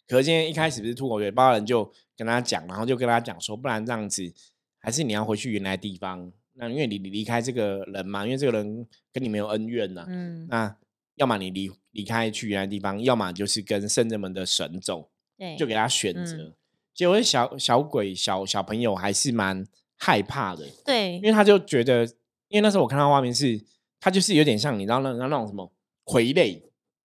[0.07, 4.33] 可是今天一开始不是吐口水，包人就跟他讲，然后就跟他讲说，不然这样子，
[4.79, 6.31] 还是你要回去原来地方。
[6.55, 10.05] 那因为你离开这个人嘛，因为这个人跟你没有恩怨呐。
[10.07, 10.45] 嗯。
[10.49, 10.75] 那
[11.15, 15.09] 要么你离离开去原来地方，要么就是跟圣人们的神走。
[15.37, 15.55] 对。
[15.55, 16.53] 就给他选择。
[16.93, 19.65] 结果小小鬼小小朋友还是蛮
[19.97, 20.63] 害怕的。
[20.85, 21.15] 对。
[21.15, 22.05] 因为他就觉得，
[22.49, 23.59] 因为那时候我看到画面是，
[23.99, 25.71] 他就是有点像你知道那那种什么
[26.05, 26.61] 傀儡。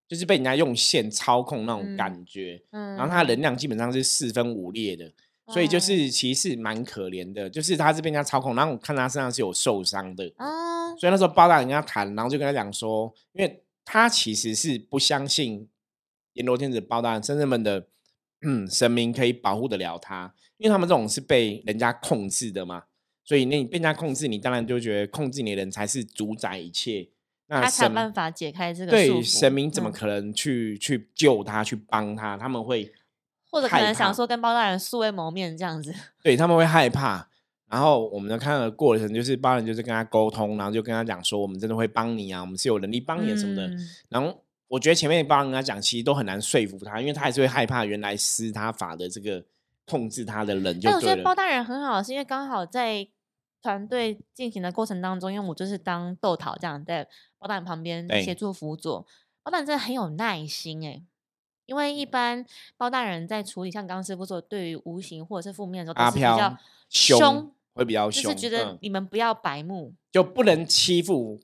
[0.09, 5.12] 就是被人家用线操控那种感觉，然后他能量基本上是四分五裂的，
[5.49, 7.51] 所以就是其实蛮可怜的。
[7.51, 15.68] 就是他是被人家操控，然后我看他身上是有受伤的啊，所以那时候包大人跟他谈，然后就跟他讲说，因为他其实是不相信
[16.33, 17.87] 阎罗天子包大人真正们的
[18.40, 22.85] 嗯神明可以保护得了他，因为他们这种是被人家控制的嘛，
[23.25, 27.09] 所以那你被人家控制，你当然就觉得控制你的人才是主宰一切。
[27.48, 32.37] 他才办法解开这个对神明怎么可能去去救他去帮他？
[32.37, 32.92] 他们会
[33.50, 37.26] 或者可能想说跟包大人素未谋面这样子， 对他们会害怕。
[37.70, 43.70] 然后我们的看的过程就是包大人就是跟他沟通，然后就跟他讲说我们真的会帮你啊，我们是有能力帮你什么的。
[44.11, 49.42] 然后我觉得前面包大人跟他讲，其实都很难说服他，因为他还是会害怕原来施他法的这个
[49.87, 50.78] 控制他的人。
[50.82, 53.08] 但我觉得包大人很好，是因为刚好在。
[53.62, 57.07] 团队进行的过程当中，因为我就是当豆桃这样在
[57.38, 59.07] 包大人旁边协助辅佐，
[59.42, 61.03] 包大人真的很有耐心哎，
[61.66, 62.44] 因为一般
[62.77, 66.57] 包大人在处理像刚师傅说，对于无形或者是负面的时候，都是比较
[66.88, 71.40] 凶，会比较凶，就是觉得你们不要白目，就不能欺负。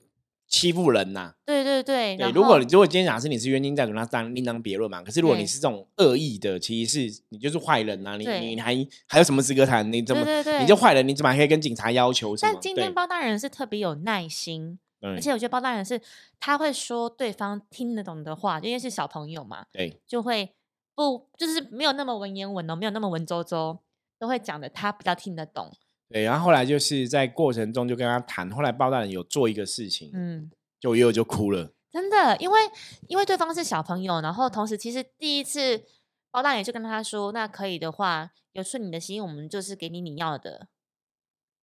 [0.47, 1.33] 欺负人呐！
[1.45, 2.31] 对对对，对。
[2.31, 5.01] 如果你如果今天假设你是冤亲债主，那当然另当别论嘛。
[5.01, 8.15] 可是如果你是这种恶意的，其实是你就是坏人呐！
[8.17, 8.75] 你你还
[9.07, 9.91] 还有什么资格谈？
[9.91, 10.23] 你怎么
[10.59, 11.07] 你就坏人？
[11.07, 12.35] 你怎么还可以跟警察要求？
[12.37, 15.99] 但今天包大人是特别有耐心，而且我觉得包大人是
[16.39, 20.53] 他会说对方听得懂的话，因为是小朋友嘛，对，就会
[20.93, 23.79] 不就是没有那么文言文哦，没有那么文绉绉，
[24.17, 25.71] 都会讲的他比较听得懂。
[26.07, 32.59] 对，然后后来就是在过程中就跟他谈，后来包大人有做一个事情，嗯，就又就哭了，真的，因为
[33.07, 35.83] 因为对方是小朋友，然后同时其实第一次
[36.29, 40.67] 包大人就跟他说，那可以的话，有顺你的心，我们就是给你你要的，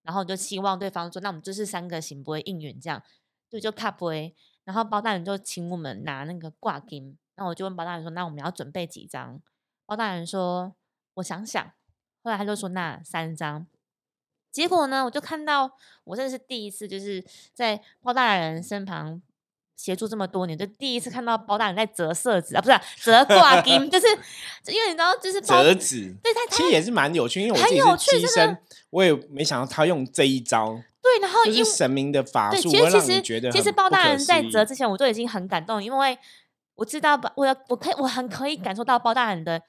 [0.02, 3.00] 然后就希望对方说，那我们就是三个行不会应允这样，
[3.48, 9.40] 对，就卡不会，然后包大人就请我们拿那个挂金，那我就问包大人说，那我们要准备几张？
[9.86, 10.74] 包大人说，
[11.14, 11.64] 我想想，
[12.24, 13.68] 后来他就说那三张。
[14.52, 15.70] 结果呢，我就看到，
[16.04, 19.20] 我真的是第一次，就是在包大人身旁
[19.74, 24.06] 协助这么多年，就第一次看到包大人在折色纸啊，不是折挂金，就是
[24.66, 28.58] 因为你知道，就是折纸，对，他其实也是蛮有趣，因为我自己是机身，
[28.90, 36.18] 我也没想到他用这一招，对，然后就是神明的法术，其实其实觉得，其实包大人在折之前，我就已经很感动，因为
[36.74, 39.60] 我知道，我我可以，我很可以感受到包大人的，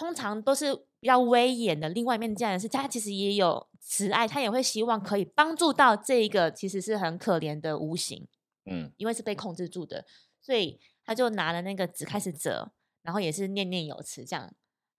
[0.00, 3.68] 通常都是比较威严的，另外一面竟然是他其实也有。
[3.82, 8.28] 慈爱，他也会希望可以帮助到这一个其实是很可怜的无形，
[8.66, 10.04] 嗯，因为是被控制住的，
[10.40, 12.70] 所以他就拿了那个纸开始折，
[13.02, 14.52] 然后也是念念有词这样，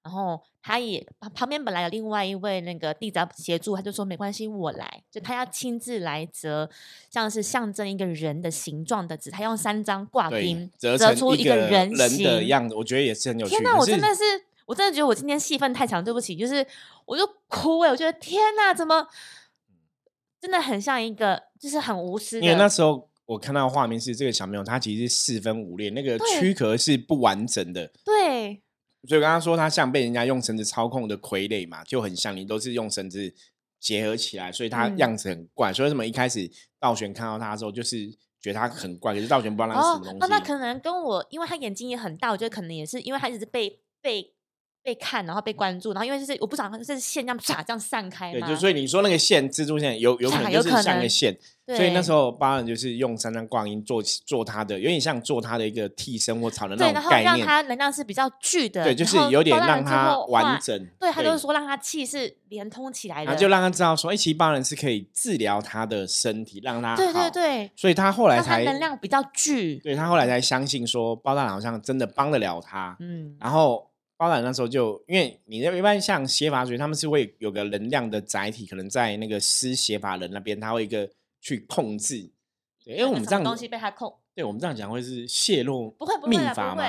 [0.03, 6.69] 然后他也旁边本来有另外一位那个弟子协助，他就说没关系，我来，就他要亲自来折，
[7.09, 13.51] 像是象征一个人的形状的纸，他用三张挂钉折出一个人形的样子，我觉得也是很有趣。
[13.51, 14.23] 天哪，我真的是。
[14.71, 16.65] 我真的觉得我今天戏份太强，对不起，就是
[17.03, 19.05] 我就哭哎，我觉得天哪，怎么
[20.39, 22.39] 真的很像一个就是很无私。
[22.39, 27.91] 因为那时候我看到画面是这个小朋友，他其实是四分五裂，那个躯壳是不完整的。
[28.05, 28.63] 对，
[29.09, 33.33] 所以刚刚说他像被人家用绳子操控的傀儡嘛，就很像你都是用绳子
[33.77, 35.73] 结合起来，所以他样子很怪。
[35.73, 39.13] 所以为什么一开始道玄看到他的时候，就是觉得他很怪？
[39.13, 40.33] 可是道玄不知道那是什么东西。
[40.33, 44.33] 那可能跟我，因为他眼睛也很大，我觉得可能也是因为他一直被被。
[44.83, 73.90] 被看，然后被关注，然后因为就是我不想是线这样啪这样散开对，就所以你说那个线蜘蛛线有有可能就是像个线，所以那时候巴人就是用三张挂音做做他的，有点像做他的一个替身或草的那种概念，让他能量是比较聚的，对，就是有点让他完整，对他就是说让他气是连通起来的，然后就让他知道说，哎，其实巴人是可以治疗他的身体，让他对对对，所以他后来才能量比较聚，对他后来才相信说包大人好像真的帮得了他，嗯，然后。
[74.21, 81.09] 包揽那时候就，因为你那一般像邪法水，他们是会有个能量的载体，可能在那个施邪法人那边，他会一个
[81.41, 82.29] 去控制。
[82.85, 86.83] 对，因为我们这样东西被他控，对我们这样讲会是泄露不会秘法嘛？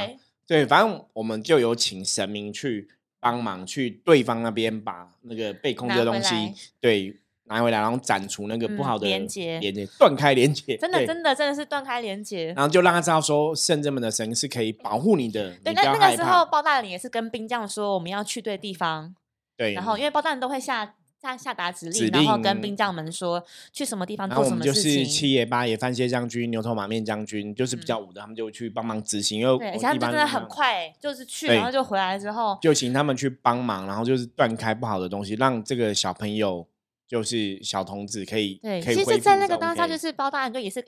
[0.46, 2.86] 对，反正我们就有请神明去
[3.18, 7.18] 帮忙，去对方那边把那个被控制的东西，对。
[7.44, 12.52] 拿回来，然后斩除那个不好的连接，连接断开连接，真的真的真的是断开连接。
[12.56, 15.50] 然后就让他知道说，圣人们的神是可以保护你的。
[15.64, 19.14] 对，那那个时候包大人也是跟兵将说，我们要去对地方。
[19.56, 20.94] 对，然后因为包大人都会下。
[21.22, 23.40] 下下达指令，然后跟兵将们说
[23.72, 24.82] 去什么地方做什么事情。
[24.82, 29.38] 就是七爷八爷番茄将军、牛头马面将军，就是比较武的，他们就去帮忙执行。
[29.38, 36.66] 因为而且他们真的很快，就是去，然后就回来之后，就请他们去帮忙，然后就是断开不好的东西，让这个小朋友。
[37.12, 40.82] 就是小童子可以，对，其实，在那个当下，就是包大人就也是，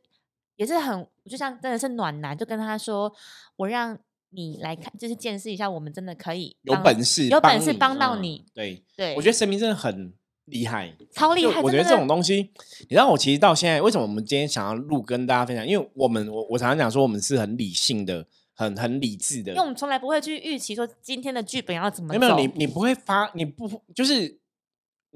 [0.57, 3.13] 也是很，就像真的是暖男，就跟他说
[3.57, 3.99] ：“我让
[4.31, 10.15] 你来看，就是见识一下，我们真的可以有本事，有本事帮到你。”对对，我觉得神明真的很
[10.47, 11.61] 厉害，超厉害。
[11.61, 15.67] 我觉得这种东西，你知道，我其实到现在，为什么我们今天想要录跟大家分享？
[15.67, 22.19] 因为我们，我我常常讲说，我们是很理性的，很很理智的，因为我们从来不会去预期说今天的剧本要怎么。
[22.19, 24.41] 没有，你你不会发，你不就是。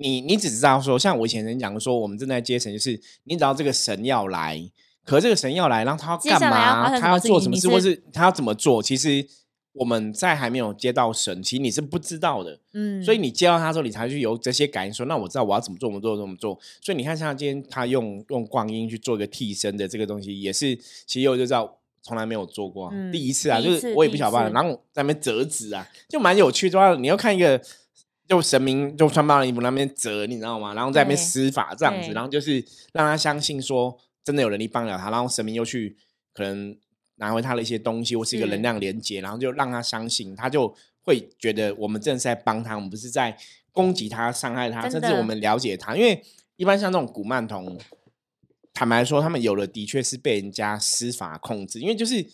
[0.01, 4.71] 你你只知道说，像我以前人讲说，我们正在接神，就是你只要这个神要来，
[5.05, 7.01] 可这个神要来，然后他要干嘛？
[7.01, 8.81] 他要做什么事，或是他要怎么做？
[8.81, 9.27] 其实
[9.73, 12.61] 我们在还没有接到神，其实你是不知道的。
[12.75, 16.57] 嗯，所以你接到他之后，你才去有这些感应，说那我知道我要怎么做，怎么做，怎么做。
[16.81, 26.71] 所以你看，像今天他用用光阴去做一个替身的这个东西，也是其实我就知道从来没有做过，第一次啊，就是我也不晓得，然后在那边折纸啊，就蛮有趣。
[26.71, 27.61] 主要你要看一个。
[28.29, 30.75] 就神明就穿帮的衣服那边折，你知道吗？
[30.75, 32.63] 然后在那边施法这样子，然后就是
[32.93, 35.97] 让他相信说真的有能力帮了他，然后神明又去
[36.35, 36.77] 可能
[37.15, 43.35] 拿回他的一些东西或是一个能量连接，然后就让他相信，他就会觉得我们真的是在帮他，我们不是在
[43.73, 45.97] 攻击他、伤害他，甚至我们了解他。
[45.97, 46.23] 因为
[46.57, 47.79] 一般像这种古曼童，
[48.75, 52.27] 坦白说，他们有的的确是被人家施法控制，因为就是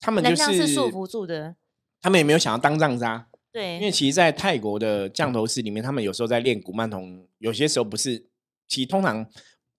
[0.00, 1.54] 他们就是束缚住的，
[2.02, 3.28] 他们也没有想要当仗渣。
[3.58, 8.24] 对，因为其实，在泰国的降头师里面，他们有时候在练古曼童，有些时候不是，
[8.68, 9.26] 其实通常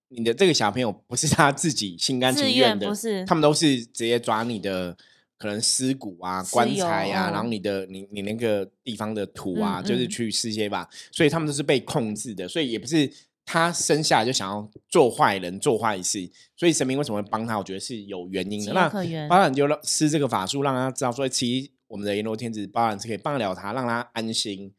[0.10, 4.98] 你的这个小朋友不是他自己心甘情愿的，不是，他们都是直接抓你的
[5.38, 13.10] 可能尸骨啊、棺材啊，然后你的你你那个地方的土啊，就是去施些吧，所以他们都是被控制的，所以也不是
[13.46, 17.58] 他生下来就想要做坏人、做坏事，所以神明为什么会帮他？
[17.58, 18.74] 我觉得是有原因的。
[18.74, 18.89] 那
[19.30, 21.72] 当然就让施这个法术，让他知道说，其实。
[21.89, 24.73] 我们的阎罗天子包然是可以帮得了他，让他安心。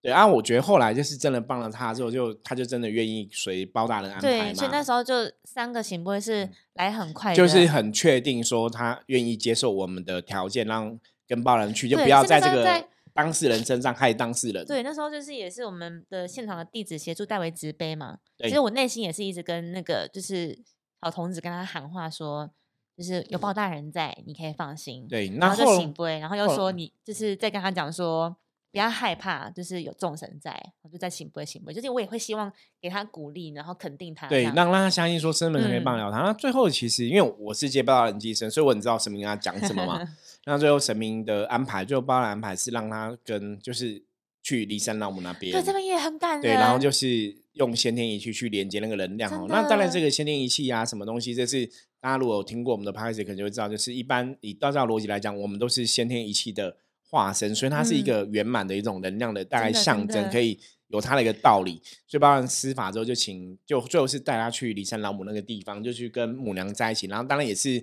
[0.00, 14.66] 对啊，我觉得后来就是真的帮了他之后，就他就真的愿意随包大人安排对，所以那时候就三个行不会是来很快，就是很确定说他愿意接受我们的条件，让跟包人去，就不要在这个当事人身上害当事人。
[14.66, 18.18] 对，那时候就是也是我们的现场的弟子协助代为执杯嘛。
[18.40, 20.58] 其实我内心也是一直跟那个就是
[21.02, 22.50] 小童子跟他喊话说。
[22.96, 25.06] 就是有包大人在，你可以放心。
[25.08, 28.34] 对，然后就醒不然后又说你就是在跟他讲说
[28.70, 34.26] 不要害怕，就是有众神在，我就在醒不会醒不会，就是我也会希望给他鼓励，然后肯定他。
[34.26, 36.18] 对，让让他相信说神明可以帮了他。
[36.22, 40.00] 那最后其实因为我是接包大人寄生，所以我很知道神明跟他讲什么嘛。
[40.46, 44.02] 那最后神明的安排，最后包大人安排是让他跟就是
[44.44, 45.50] 去骊山老母那边。
[45.50, 46.42] 对，这边也很感人。
[46.42, 49.46] 对，然后就是用先天仪器去连接那个能量哦。
[49.48, 51.68] 那当然这个先天仪器啊，什么东西这是。
[52.04, 61.80] 大家如果有听过我们的 p c a 可能就会知道，就是一般以道教逻辑来讲，我们都是先天仪器的化身，所以它是一个圆满的一种能量的大概象征，可以有它的一个道理。
[62.06, 67.06] 所以包含施法之后，就请就最后是带他去骊山老母那个地方，就去跟母娘在一起。
[67.06, 67.82] 然后当然也是，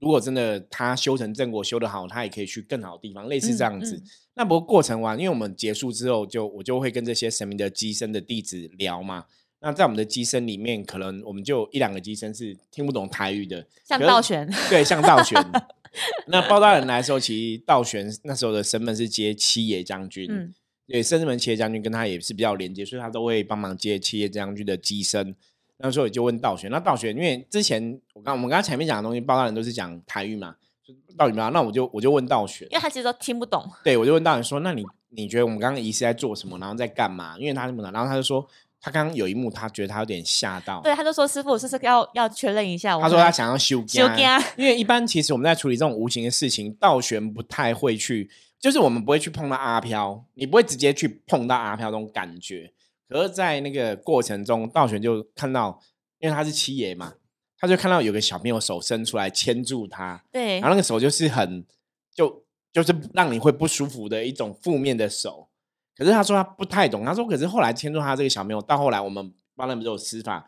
[0.00, 4.02] 如果真的他修成正果修得好，他也可以去更好的地方，类似这样子。
[4.34, 9.26] 那不过过程完，因为我们结束之后，就我就会跟这些神明的机身的弟子聊嘛。
[9.60, 15.38] 那在我们的机身里面，可能我们就一两个机身是听不懂台语的，像道玄，对，像道玄。
[16.28, 20.54] 那包大人来的时候，其实道玄那时候的身份是接七爷将军，嗯，
[20.86, 25.36] 对，甚至门七爷将军跟他也是比较连接，所以他都会帮忙接七爷将军的机身。
[25.80, 30.54] 那时候就问道玄，那道玄因为之前我刚我们刚刚前面讲的东西，报大人都是讲台语嘛。
[31.16, 31.48] 道语嘛？
[31.50, 33.64] 那我就我就问道玄，因为他其实都听不懂。
[33.84, 36.58] 对，我就问道玄说：“那你你觉得我们刚刚仪式在做什么？
[36.58, 38.46] 然后在干嘛？”因为他听不懂，然后他就说。
[38.82, 40.80] 他刚刚有一幕，他觉得他有点吓到。
[40.82, 44.08] 对，他就说：“师傅，是是要要确认一下。”他说他想要修修
[44.56, 52.72] 因为一般其实我们在处理这种无形的事情，道玄不太会去，就是我们不会去碰到阿飘，你不会直接去碰到阿飘那种感觉。
[53.10, 55.80] 可是，在那个过程中，道玄就看到，
[56.20, 57.14] 因为他是七爷嘛，
[57.58, 61.66] 他就看到有个小朋友手伸出来牵住他，对，然后那个手就是很
[62.14, 65.48] 就就是让你会不舒服的一种负面的手。
[65.96, 70.46] 可是他说他不太懂，他说可是后来牵住他这个小朋友，到后来我们帮他们做施法，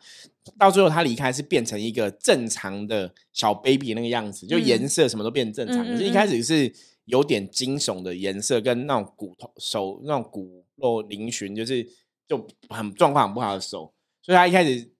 [0.57, 5.85] 到最后他离开是变成一个正常的小 baby 那个样子，就颜色什么都变正常。
[5.85, 6.73] 可是一开始是
[7.05, 11.87] 有点惊悚的颜色，跟那种骨头手那种骨肉嶙峋，就是
[12.27, 13.93] 就很状况很不好的手。
[14.21, 14.91] 所以他一开始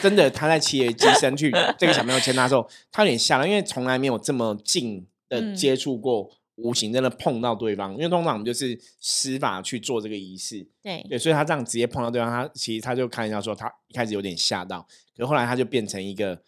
[0.00, 6.30] 真的他在企业机身去 这个小朋友牵他的时候，他有点吓了，因为从来没有这么近的接触过。
[6.60, 14.80] 无形真的碰到对方，因为通常我们就是施法去做这个仪式，对对，所以他这样直接碰到对方，他其实他就看一下说，他一开始有点吓到，
[15.16, 16.42] 可是后来他就变成一个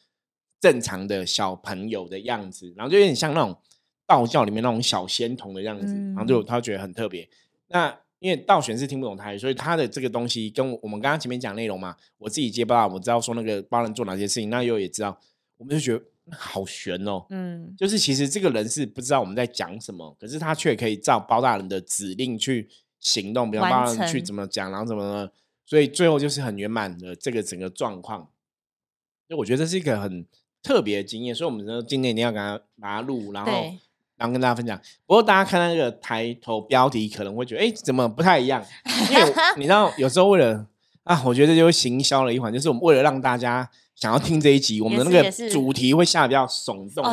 [0.60, 3.56] 正常的小朋友的样子，然后就有点像那种
[4.04, 7.28] 道教里面那种小仙童的样子，然后就他觉得很特别。
[7.68, 15.20] 那因为道玄是听不懂台语，所以他的这个东西跟我们刚刚前面讲内容嘛，我自己接不到，我知道说那个帮人做哪些事情，那又也知道，
[15.56, 16.04] 我们就觉得。
[16.32, 22.68] 好悬哦，嗯，就是其实这个人是不知道我们在讲什么，可是他却可以照包大人的指令去
[23.00, 25.28] 行动，比如包大人去怎么讲，然后怎么，
[25.66, 28.30] 所以最后就是很圆满的这个整个状况。
[29.28, 30.24] 就我觉得这是一个很
[30.62, 33.50] 特别的经验，所以我们说今天一定要给他把它录，然后
[34.20, 34.78] 然后跟大家分享。
[35.06, 38.62] 不过大家看那个抬头标题可能会觉得，哎，怎么不太一样？
[39.10, 40.64] 因为 你知道有时候为了
[41.02, 43.68] 啊，我觉得就行销了一环，就是我们为了让大家。
[43.96, 47.04] 想要听这一集，我们的那个主题会下的比较耸动？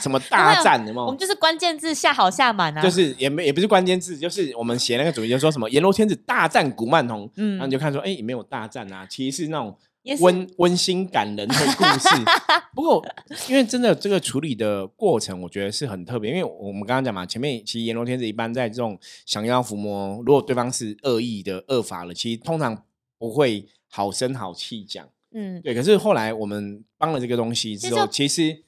[0.00, 1.04] 什么大战的吗？
[1.04, 9.72] 我们就是关键字下好下满啊，就是也没也不是关键字，就是我们写那个主题就说什么阎罗天子大战古曼童，嗯，然后你就看说，哎，也没有大战啊，其实是那种
[10.20, 12.08] 温温馨感人的故事。
[12.74, 13.04] 不过，
[13.48, 22.84] 因为真的这个处理的过程，我觉得是很特别，因为我们刚刚讲嘛，前面其实阎罗天子一般在这种降妖伏魔，如果对方是恶意的恶法了，其实通常
[23.18, 25.08] 不会好声好气讲。
[25.34, 25.74] 嗯，对。
[25.74, 28.64] 可是后来我们帮了这个东西之后，其实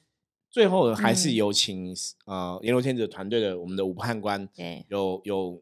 [0.49, 1.93] 最后还是有请
[2.25, 5.61] 呃阎罗天子团队的我们的武判官，对，有有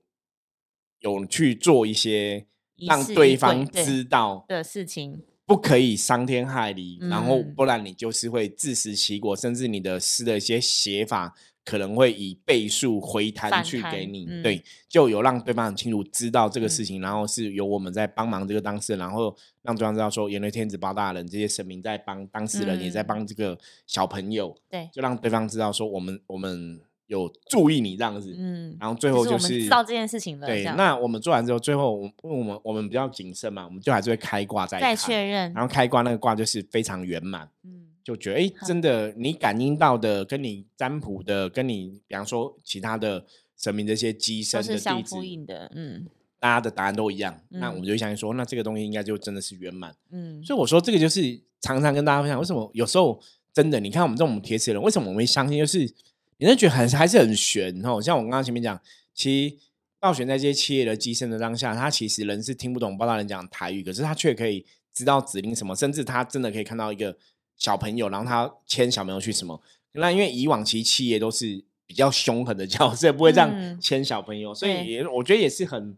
[0.99, 2.45] 有去做一些
[2.87, 11.35] 让对方知道的事情，不可以伤天害理，然后不然你就是会自食其果，甚至你的诗的一些写法。
[11.65, 37.81] 可能会以倍数回弹去给你，对，就有让对方很清楚知道这个事情，然后是由我们在帮忙这个当事人，然后让对方知道说，阎罗天子包大人这些神明在帮当事人，也在帮这个小朋友，对，就让对方知道说，我们我们有注意你这样子，嗯，然后最后就是知道这件事情了，对，那我们做完之后，最后我我们我们比较谨慎嘛，我们就还是会开挂再再确认，然后开挂那个卦就是非常圆满，嗯。
[38.03, 43.25] 就觉得哎，真的，你感应到的，跟你占卜的，跟你比方说其他的
[43.57, 45.15] 神明这些机身的地址
[45.47, 46.05] 的，嗯，
[46.37, 50.43] 大家的答案都一样，那我们就相信说，那这个东西应该就真的是圆满，嗯。
[50.43, 53.17] 所以我说这个就是常常跟大家分享，为什么有时候
[53.53, 55.57] 真的，你看我们这种铁齿人，为什么我们会相信？
[55.57, 55.89] 就是
[56.43, 58.01] 你会觉得还是还是很悬哦。
[58.01, 58.79] 像我刚刚前面讲，
[59.13, 59.55] 其实
[59.99, 67.17] 道玄在这些企业的机身的当下，他其实人是听不懂包大人讲台语，可是他却可以知道指令什么，甚至他真的可以看到一个。
[67.55, 69.61] 小朋友，然后他牵小朋友去什么？
[69.93, 75.95] 那因为以往其实企业都是比较凶狠的角色，不会这样牵小朋友，所以也我觉得也是很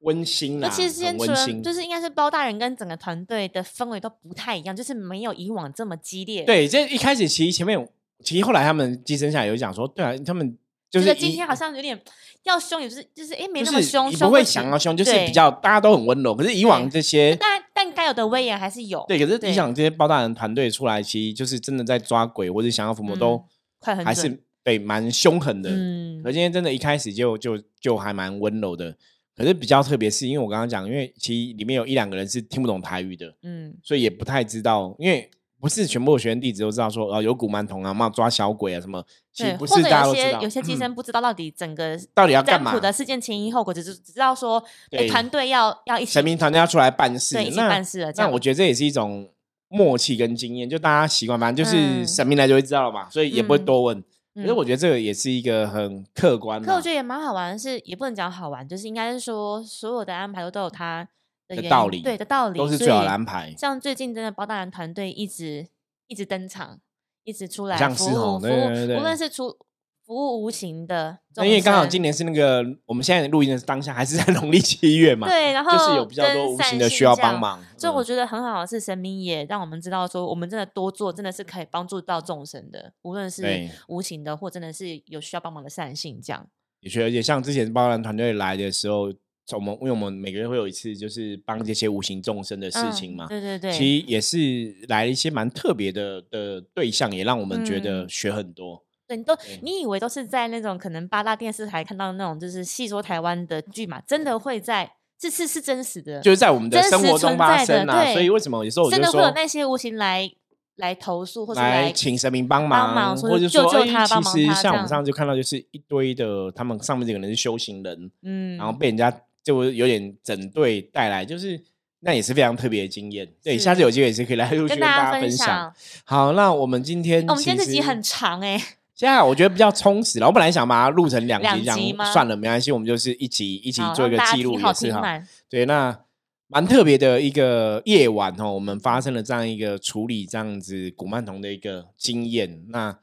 [0.00, 0.68] 温馨啦。
[0.70, 6.42] 其实温馨，就是应该是包大人跟整个团队的氛围都不太一样，就是没有以往这么激烈。
[6.44, 7.88] 对，这一开始其实前面，
[8.22, 10.56] 其实后来他们寄生下来有讲说，对啊，他们
[10.90, 12.00] 就是今天好像有点
[12.44, 16.34] 要凶，也是就是哎没那么凶，不会想要凶，就是比较大家都很温柔。
[16.34, 17.36] 可是以往这些。
[17.40, 19.04] 但但该有的威严还是有。
[19.08, 23.44] 对，可是你想，这些包大人团队出来，其实就是真的在抓鬼或者想要伏魔，都
[23.80, 25.70] 快还是对蛮凶狠的。
[25.70, 28.96] 嗯，可今天真的一开始就就就还蛮温柔的。
[29.36, 35.28] 可是比较特别是，因为我刚刚讲，因为其实里面有一两个人是听不懂台语的，嗯，所以也不太知道，因为。
[35.64, 39.02] 不是全部的学员弟子都知道说，哦，有古曼童啊，嘛抓小鬼啊什么，
[39.32, 40.42] 其实不是大家都知道。
[40.42, 44.62] 有些寄生不知道到底整个到底要干嘛的事件前因后果，只是只知道说
[45.08, 48.12] 团队要要一起神明团队要出来办事，对，一起办事了。
[48.16, 49.26] 那我觉得这也是一种
[49.68, 54.04] 默契跟经验，就大家习惯，反正就是神明来就会知道了嘛，所以也不会多问。
[54.34, 56.60] 可是我觉得这个也是一个很客观。
[56.60, 61.08] 可我觉得也蛮好玩，是也不能讲好玩，就是应该是说所有的安排都都有它
[61.48, 63.54] 的道理，对的道理都是最好的安排。
[63.56, 65.68] 像最近真的包大人团队一直。
[66.06, 66.78] 一直登场，
[67.22, 69.56] 一直出来服务服务，无论是出
[70.04, 71.18] 服务无形的。
[71.34, 75.26] 那因为刚好今年是那个我们现在录音的当下，还是在 农历七月嘛？
[75.26, 77.58] 对，然后就是有比较多无形的需要帮忙。
[77.78, 83.42] 所以我觉得很好的是，神明也让我们知道说，我们真的多做，真的是可以帮助到众生的，无论是
[83.88, 86.46] 无形的，或真的是有需要帮忙的善性这样。
[86.82, 89.10] 的确，而且像之前包兰团队来的时候。
[89.52, 93.26] 我们因为我们每个人会有一次，就是帮这些无形众生的事情嘛。
[93.26, 98.82] 对对对，其实也是来了一些蛮特别的的对象，也让我们觉得学很多。
[99.06, 108.12] 对，你都你以为都是在那种可能八大电视台看到那种就是戏说台湾的剧嘛，真的会在这次是真实的，就是在我们的生活中发生啊。
[108.14, 110.30] 所以为什么有时候真的会有那些无形来
[110.76, 119.14] 来投诉，或者来请神明帮忙，或者救救他，其实像我们上次就看到，就是一堆的他们上面这个人是修行人，嗯，然后被人家。
[119.44, 121.62] 就有点整队带来，就是
[122.00, 123.30] 那也是非常特别的经验。
[123.42, 125.72] 对，下次有机会也是可以来陆续跟大家分享。
[126.04, 128.58] 好，那我们今天我们今天这集很长哎，
[128.96, 130.26] 现在我觉得比较充实了。
[130.26, 135.02] 我本来想把它录成两集，这样算了，没关系，我们就是一集一集做一个记录也是哈。
[135.48, 135.98] 对，那
[136.46, 142.98] 蛮特别的一个夜晚哦，我们发生了这样一个处理这样子古曼童的一个经验，那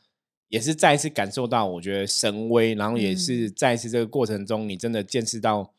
[0.49, 5.71] 也是再一次感受到我觉得神威，然后也是再一次这个过程中，你真的见识到。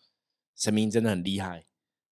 [0.63, 1.65] 神明真的很厉害，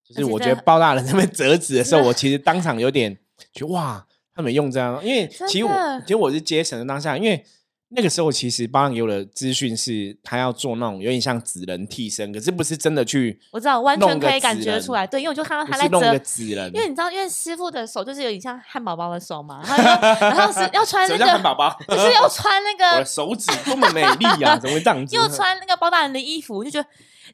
[0.03, 3.15] 就是我觉得包大人他们折纸的时候， 我其实当场有点
[3.53, 7.45] 觉得哇，他们用这样，因为其实我其实我是接神的当下，因为
[7.89, 19.61] 那个时候其实包大人给我的资讯是他要做那种有点像纸人替身，可是不是真的去，我知道完全可以感觉出来，对，因为我就看到他在折纸人，因为你知道，因为师傅的手就是有点像汉堡包的手嘛，
[20.19, 25.15] 然后是 要穿那个汉堡包， 就是要穿那个手指多么美丽啊，怎么会这样子？
[25.15, 26.89] 又穿那个包大人的衣服，就觉得。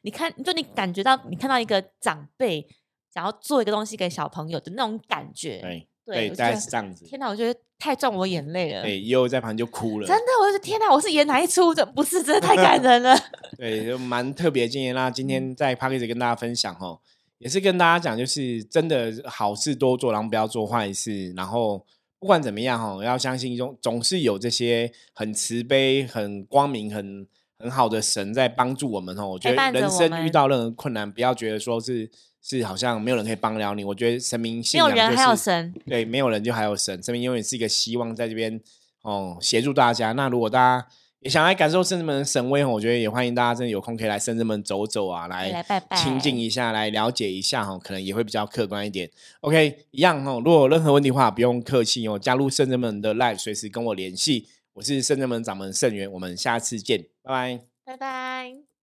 [0.06, 2.64] 你看，就你感觉到，你看到一个长辈
[3.12, 7.04] 想要做一个东西给小朋友的那种感觉，对对，大概是这样子。
[7.06, 8.82] 天哪，我觉得太撞我眼泪了。
[8.82, 10.06] 对，又在旁就哭了。
[10.06, 11.74] 真的，我就天哪，我是演哪一出？
[11.74, 13.18] 这不是真的太感人了。
[13.58, 15.10] 对，就蛮特别经验啦。
[15.10, 17.00] 今天在 p a r k e 跟大家分享哦，
[17.38, 21.32] 也是跟大家讲，就是真的好事多做，然后不要做坏事。
[21.32, 21.84] 然后
[22.20, 27.26] 不管怎么样哈，要相信总总是有这些很慈悲、很光明、很。
[27.58, 32.10] 很好的神在帮助我们哦，我觉得人生遇到任何困难，不要觉得说是
[32.42, 33.82] 是好像没有人可以帮了你。
[33.82, 38.60] 我觉得神明信仰就是对，没有人就还有神，神明永远是一个希望在这边
[39.02, 40.12] 哦协助大家。
[40.12, 40.86] 那如果大家
[41.20, 45.64] 也想来感受圣人们的神威，我觉得也欢迎大家真的有空可以来圣人们走走啊，来
[45.96, 49.10] 亲近一下，来了解一下哈，可能也会比较客观一点。
[49.40, 54.46] OK，一样哦，如果有任何问题的话，不用客气哦，加入圣人们的 Live，随时跟我联系。
[54.76, 58.75] 我是圣正门掌门圣元，我们下次见，拜拜，拜拜。